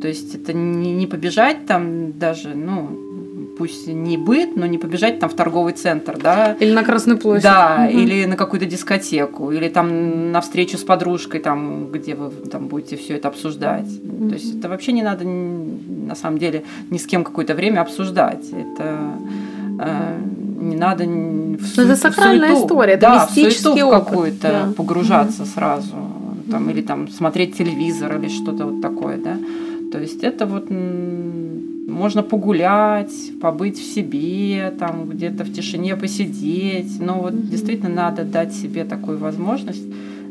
То 0.00 0.06
есть 0.06 0.34
это 0.34 0.52
не, 0.52 0.92
не 0.92 1.06
побежать 1.08 1.66
там 1.66 2.12
даже, 2.18 2.54
ну, 2.54 3.11
пусть 3.58 3.86
не 3.86 4.16
быт, 4.16 4.56
но 4.56 4.66
не 4.66 4.78
побежать 4.78 5.18
там 5.18 5.28
в 5.28 5.34
торговый 5.34 5.72
центр, 5.72 6.18
да. 6.18 6.56
Или 6.60 6.72
на 6.72 6.84
Красную 6.84 7.18
площадь. 7.18 7.44
Да, 7.44 7.86
угу. 7.88 7.98
или 7.98 8.24
на 8.24 8.36
какую-то 8.36 8.66
дискотеку, 8.66 9.50
или 9.50 9.68
там 9.68 10.32
на 10.32 10.40
встречу 10.40 10.78
с 10.78 10.84
подружкой, 10.84 11.40
там, 11.40 11.90
где 11.90 12.14
вы 12.14 12.30
там 12.48 12.68
будете 12.68 12.96
все 12.96 13.16
это 13.16 13.28
обсуждать. 13.28 13.86
Угу. 13.86 14.28
То 14.28 14.34
есть 14.34 14.58
это 14.58 14.68
вообще 14.68 14.92
не 14.92 15.02
надо, 15.02 15.24
на 15.24 16.14
самом 16.14 16.38
деле, 16.38 16.64
ни 16.90 16.98
с 16.98 17.06
кем 17.06 17.24
какое-то 17.24 17.54
время 17.54 17.80
обсуждать. 17.80 18.44
Это 18.50 18.98
э, 19.80 20.18
не 20.60 20.76
надо 20.76 21.04
в 21.04 21.66
су- 21.66 21.82
Это 21.82 21.96
сакральная 21.96 22.48
суету, 22.48 22.66
история, 22.66 22.92
это 22.94 23.00
да, 23.02 23.26
мистический 23.26 23.82
в 23.82 23.90
какую-то 23.90 24.48
да. 24.48 24.72
погружаться 24.76 25.42
угу. 25.42 25.50
сразу. 25.50 25.94
Там, 26.50 26.68
или 26.70 26.82
там 26.82 27.08
смотреть 27.08 27.56
телевизор 27.56 28.18
или 28.18 28.28
что-то 28.28 28.66
вот 28.66 28.82
такое, 28.82 29.16
да. 29.16 29.36
То 29.92 30.00
есть 30.00 30.24
это 30.24 30.46
вот 30.46 30.70
можно 30.70 32.22
погулять, 32.22 33.12
побыть 33.40 33.78
в 33.78 33.84
себе, 33.84 34.72
там 34.78 35.10
где-то 35.10 35.44
в 35.44 35.52
тишине 35.52 35.96
посидеть. 35.96 36.98
Но 36.98 37.20
вот 37.20 37.34
mm-hmm. 37.34 37.48
действительно 37.48 37.90
надо 37.90 38.24
дать 38.24 38.54
себе 38.54 38.84
такую 38.84 39.18
возможность 39.18 39.84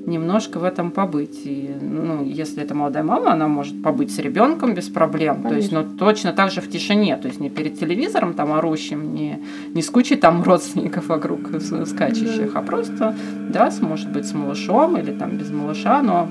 немножко 0.05 0.59
в 0.59 0.64
этом 0.64 0.89
побыть. 0.91 1.41
И, 1.45 1.70
ну, 1.80 2.24
если 2.24 2.64
это 2.64 2.74
молодая 2.74 3.03
мама, 3.03 3.34
она 3.34 3.47
может 3.47 3.82
побыть 3.84 4.12
с 4.12 4.18
ребенком 4.18 4.74
без 4.74 4.89
проблем. 4.89 5.43
Конечно. 5.43 5.49
То 5.49 5.55
есть, 5.55 5.72
ну, 5.72 5.86
точно 5.97 6.34
так 6.34 6.51
же 6.51 6.62
в 6.62 6.70
тишине. 6.70 7.18
То 7.18 7.28
есть 7.28 7.39
не 7.39 7.49
перед 7.49 7.80
телевизором 7.80 8.34
там 8.34 8.51
орущим, 8.53 9.14
не, 9.14 9.39
не 9.74 9.82
с 9.82 9.89
кучей 9.89 10.16
там 10.16 10.41
родственников 10.43 11.07
вокруг 11.07 11.39
скачущих, 11.86 12.55
а 12.55 12.62
просто, 12.62 13.16
да, 13.49 13.72
может 13.82 14.12
быть, 14.12 14.26
с 14.26 14.34
малышом 14.34 14.97
или 14.97 15.12
там 15.12 15.38
без 15.38 15.51
малыша, 15.51 16.01
но 16.01 16.28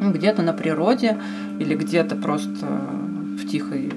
где-то 0.00 0.42
на 0.42 0.52
природе 0.52 1.18
или 1.58 1.74
где-то 1.74 2.16
просто 2.16 2.56
в 3.38 3.46
тихой 3.48 3.92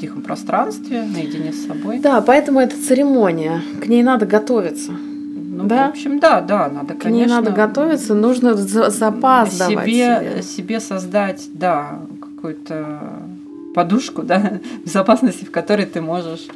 тихом 0.00 0.22
пространстве, 0.22 1.02
наедине 1.02 1.52
с 1.52 1.66
собой. 1.66 1.98
Да, 1.98 2.20
поэтому 2.20 2.60
это 2.60 2.76
церемония. 2.76 3.60
К 3.82 3.86
ней 3.86 4.02
надо 4.02 4.26
готовиться. 4.26 4.92
Ну, 4.92 5.64
да? 5.64 5.88
в 5.88 5.90
общем, 5.90 6.20
да, 6.20 6.40
да, 6.40 6.68
надо, 6.68 6.94
конечно. 6.94 7.08
К 7.08 7.10
ней 7.10 7.26
надо 7.26 7.50
готовиться, 7.50 8.14
нужно 8.14 8.54
запас 8.54 9.54
себе, 9.54 9.68
давать 9.68 9.86
себе. 9.86 10.42
Себе 10.42 10.80
создать, 10.80 11.48
да, 11.52 11.98
какую-то 12.20 13.00
подушку, 13.78 14.24
да, 14.24 14.58
безопасности, 14.84 15.44
в 15.44 15.52
которой 15.52 15.86
ты 15.86 16.00
можешь 16.00 16.48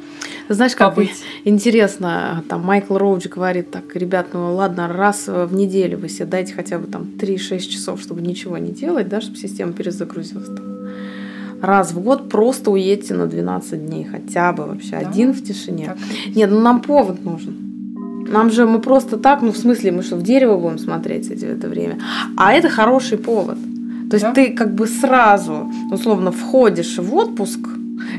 знаешь, 0.49 0.75
как 0.75 0.89
побыть. 0.89 1.23
интересно, 1.45 2.43
там 2.49 2.65
Майкл 2.65 2.97
Роуч 2.97 3.27
говорит 3.27 3.71
так, 3.71 3.95
ребят, 3.95 4.27
ну 4.33 4.53
ладно, 4.53 4.89
раз 4.89 5.27
в 5.27 5.53
неделю 5.53 5.97
вы 5.99 6.09
себе 6.09 6.25
дайте 6.25 6.53
хотя 6.53 6.79
бы 6.79 6.87
там 6.87 7.03
3-6 7.17 7.59
часов, 7.59 8.01
чтобы 8.01 8.21
ничего 8.21 8.57
не 8.57 8.71
делать, 8.71 9.07
да, 9.07 9.21
чтобы 9.21 9.37
система 9.37 9.71
перезагрузилась. 9.71 10.49
Раз 11.61 11.93
в 11.93 12.01
год 12.01 12.27
просто 12.27 12.71
уедьте 12.71 13.13
на 13.13 13.25
12 13.25 13.85
дней 13.85 14.03
хотя 14.03 14.51
бы 14.51 14.65
вообще 14.65 14.99
да? 14.99 15.09
один 15.09 15.31
в 15.31 15.41
тишине. 15.41 15.85
Так. 15.85 15.97
Нет, 16.35 16.49
ну 16.51 16.59
нам 16.59 16.81
повод 16.81 17.23
нужен. 17.23 17.55
Нам 18.27 18.51
же 18.51 18.65
мы 18.65 18.79
просто 18.79 19.15
так, 19.15 19.41
ну 19.41 19.53
в 19.53 19.57
смысле, 19.57 19.93
мы 19.93 20.03
что, 20.03 20.17
в 20.17 20.23
дерево 20.23 20.57
будем 20.57 20.77
смотреть 20.77 21.31
эти, 21.31 21.45
это 21.45 21.69
время. 21.69 21.99
А 22.35 22.51
это 22.51 22.67
хороший 22.67 23.17
повод. 23.17 23.57
То 24.13 24.17
есть 24.17 24.27
да? 24.27 24.33
ты 24.35 24.53
как 24.53 24.75
бы 24.75 24.85
сразу, 24.85 25.71
условно, 25.89 26.31
входишь 26.31 26.99
в 26.99 27.15
отпуск, 27.15 27.61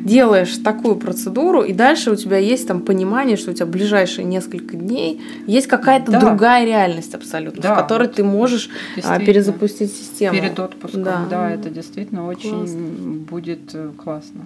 делаешь 0.02 0.56
такую 0.56 0.96
процедуру, 0.96 1.62
и 1.62 1.72
дальше 1.72 2.10
у 2.10 2.16
тебя 2.16 2.36
есть 2.36 2.66
там 2.66 2.80
понимание, 2.80 3.36
что 3.36 3.52
у 3.52 3.54
тебя 3.54 3.66
ближайшие 3.66 4.24
несколько 4.24 4.76
дней 4.76 5.20
есть 5.46 5.68
какая-то 5.68 6.10
да. 6.10 6.18
другая 6.18 6.66
реальность 6.66 7.14
абсолютно, 7.14 7.62
да, 7.62 7.74
в 7.74 7.76
которой 7.76 8.08
вот 8.08 8.16
ты 8.16 8.24
можешь 8.24 8.70
а, 9.04 9.20
перезапустить 9.20 9.92
систему. 9.92 10.34
Перед 10.34 10.58
отпуском, 10.58 11.04
да, 11.04 11.26
да 11.30 11.50
это 11.52 11.70
действительно 11.70 12.26
очень 12.26 12.50
классно. 12.50 12.80
будет 13.30 13.74
э, 13.74 13.90
классно. 13.96 14.40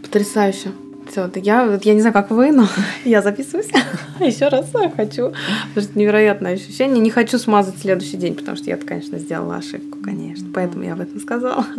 Потрясающе. 0.00 0.70
Все, 1.16 1.30
я, 1.36 1.80
я 1.82 1.94
не 1.94 2.00
знаю, 2.00 2.12
как 2.12 2.30
вы, 2.30 2.52
но 2.52 2.68
я 3.06 3.22
записываюсь. 3.22 3.70
Еще 4.20 4.48
раз 4.48 4.70
хочу. 4.96 5.32
Потому 5.68 5.86
что 5.86 5.98
невероятное 5.98 6.54
ощущение. 6.54 7.00
Не 7.00 7.08
хочу 7.08 7.38
смазать 7.38 7.78
следующий 7.78 8.18
день, 8.18 8.34
потому 8.34 8.58
что 8.58 8.66
я, 8.68 8.76
конечно, 8.76 9.18
сделала 9.18 9.56
ошибку, 9.56 9.96
конечно. 10.02 10.46
Поэтому 10.52 10.84
я 10.84 10.92
об 10.92 11.00
этом 11.00 11.18
сказала. 11.20 11.64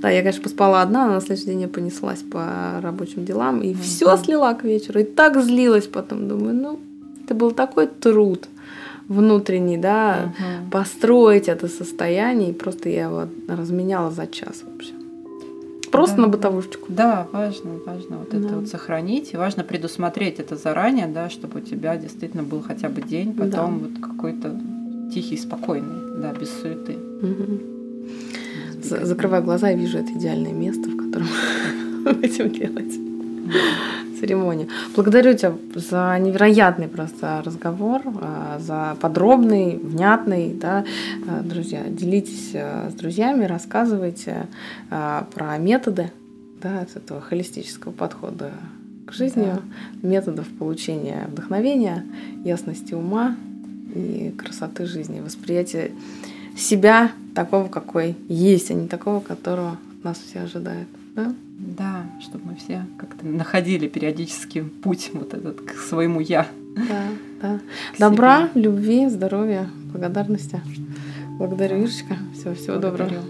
Да, 0.00 0.10
я, 0.10 0.20
конечно, 0.20 0.42
поспала 0.42 0.82
одна, 0.82 1.06
но 1.06 1.14
на 1.14 1.20
следующий 1.20 1.46
день 1.46 1.62
я 1.62 1.68
понеслась 1.68 2.20
по 2.20 2.78
рабочим 2.82 3.24
делам 3.24 3.62
и 3.62 3.74
все 3.74 4.16
слила 4.18 4.52
к 4.52 4.64
вечеру. 4.64 5.00
И 5.00 5.04
так 5.04 5.42
злилась 5.42 5.86
потом. 5.86 6.28
Думаю, 6.28 6.54
ну, 6.54 6.80
это 7.24 7.34
был 7.34 7.52
такой 7.52 7.86
труд 7.86 8.48
внутренний, 9.08 9.78
да, 9.78 10.34
построить 10.70 11.48
это 11.48 11.68
состояние. 11.68 12.50
И 12.50 12.54
просто 12.54 12.88
я 12.88 13.04
его 13.04 13.28
разменяла 13.48 14.10
за 14.10 14.26
час 14.26 14.62
вообще. 14.66 14.92
Просто 15.94 16.16
да. 16.16 16.22
на 16.22 16.28
бытовушечку. 16.28 16.86
Да, 16.88 17.28
важно, 17.30 17.70
важно 17.86 18.18
вот 18.18 18.30
да. 18.30 18.38
это 18.38 18.56
вот 18.56 18.68
сохранить. 18.68 19.32
И 19.32 19.36
важно 19.36 19.62
предусмотреть 19.62 20.40
это 20.40 20.56
заранее, 20.56 21.06
да, 21.06 21.30
чтобы 21.30 21.60
у 21.60 21.62
тебя 21.62 21.96
действительно 21.96 22.42
был 22.42 22.62
хотя 22.62 22.88
бы 22.88 23.00
день, 23.00 23.32
потом 23.32 23.78
да. 23.78 23.86
вот 23.86 24.10
какой-то 24.10 24.60
тихий, 25.14 25.36
спокойный, 25.36 26.20
да, 26.20 26.32
без 26.32 26.50
суеты. 26.60 26.96
Угу. 27.22 27.60
Закрываю 28.82 29.44
глаза 29.44 29.70
и 29.70 29.76
вижу 29.76 29.98
это 29.98 30.12
идеальное 30.12 30.52
место, 30.52 30.90
в 30.90 30.96
котором 30.96 31.28
этим 32.22 32.50
делать 32.50 32.94
церемония. 34.24 34.68
Благодарю 34.94 35.34
тебя 35.34 35.54
за 35.74 36.18
невероятный 36.18 36.88
просто 36.88 37.42
разговор, 37.44 38.00
а, 38.22 38.58
за 38.58 38.96
подробный, 39.00 39.76
внятный, 39.76 40.54
да, 40.54 40.84
а, 41.28 41.42
друзья. 41.42 41.82
Делитесь 41.88 42.52
а, 42.54 42.88
с 42.90 42.94
друзьями, 42.94 43.44
рассказывайте 43.44 44.46
про 44.88 45.58
методы, 45.58 46.10
да, 46.62 46.82
этого 46.82 47.20
холистического 47.20 47.92
подхода 47.92 48.52
к 49.06 49.12
жизни, 49.12 49.44
да. 49.44 49.60
методов 50.02 50.46
получения 50.58 51.26
вдохновения, 51.28 52.04
ясности 52.44 52.94
ума 52.94 53.36
и 53.94 54.32
красоты 54.38 54.86
жизни, 54.86 55.20
восприятия 55.20 55.90
себя 56.56 57.12
такого, 57.34 57.68
какой 57.68 58.16
есть, 58.28 58.70
а 58.70 58.74
не 58.74 58.88
такого, 58.88 59.20
которого 59.20 59.76
нас 60.02 60.18
все 60.18 60.40
ожидают. 60.40 60.88
Да? 61.14 61.34
Да, 61.58 62.06
чтобы 62.20 62.46
мы 62.46 62.56
все 62.56 62.84
как-то 62.98 63.26
находили 63.26 63.86
периодически 63.88 64.62
путь 64.62 65.10
вот 65.12 65.34
этот 65.34 65.60
к 65.60 65.74
своему 65.78 66.20
я. 66.20 66.48
Да, 66.76 67.08
да. 67.40 67.60
Добра, 67.98 68.48
любви, 68.54 69.08
здоровья, 69.08 69.68
благодарности. 69.92 70.60
Благодарю, 71.38 71.78
Ирочка. 71.78 72.16
Всего, 72.34 72.54
всего 72.54 72.78
Благодарю. 72.78 73.20
доброго. 73.20 73.24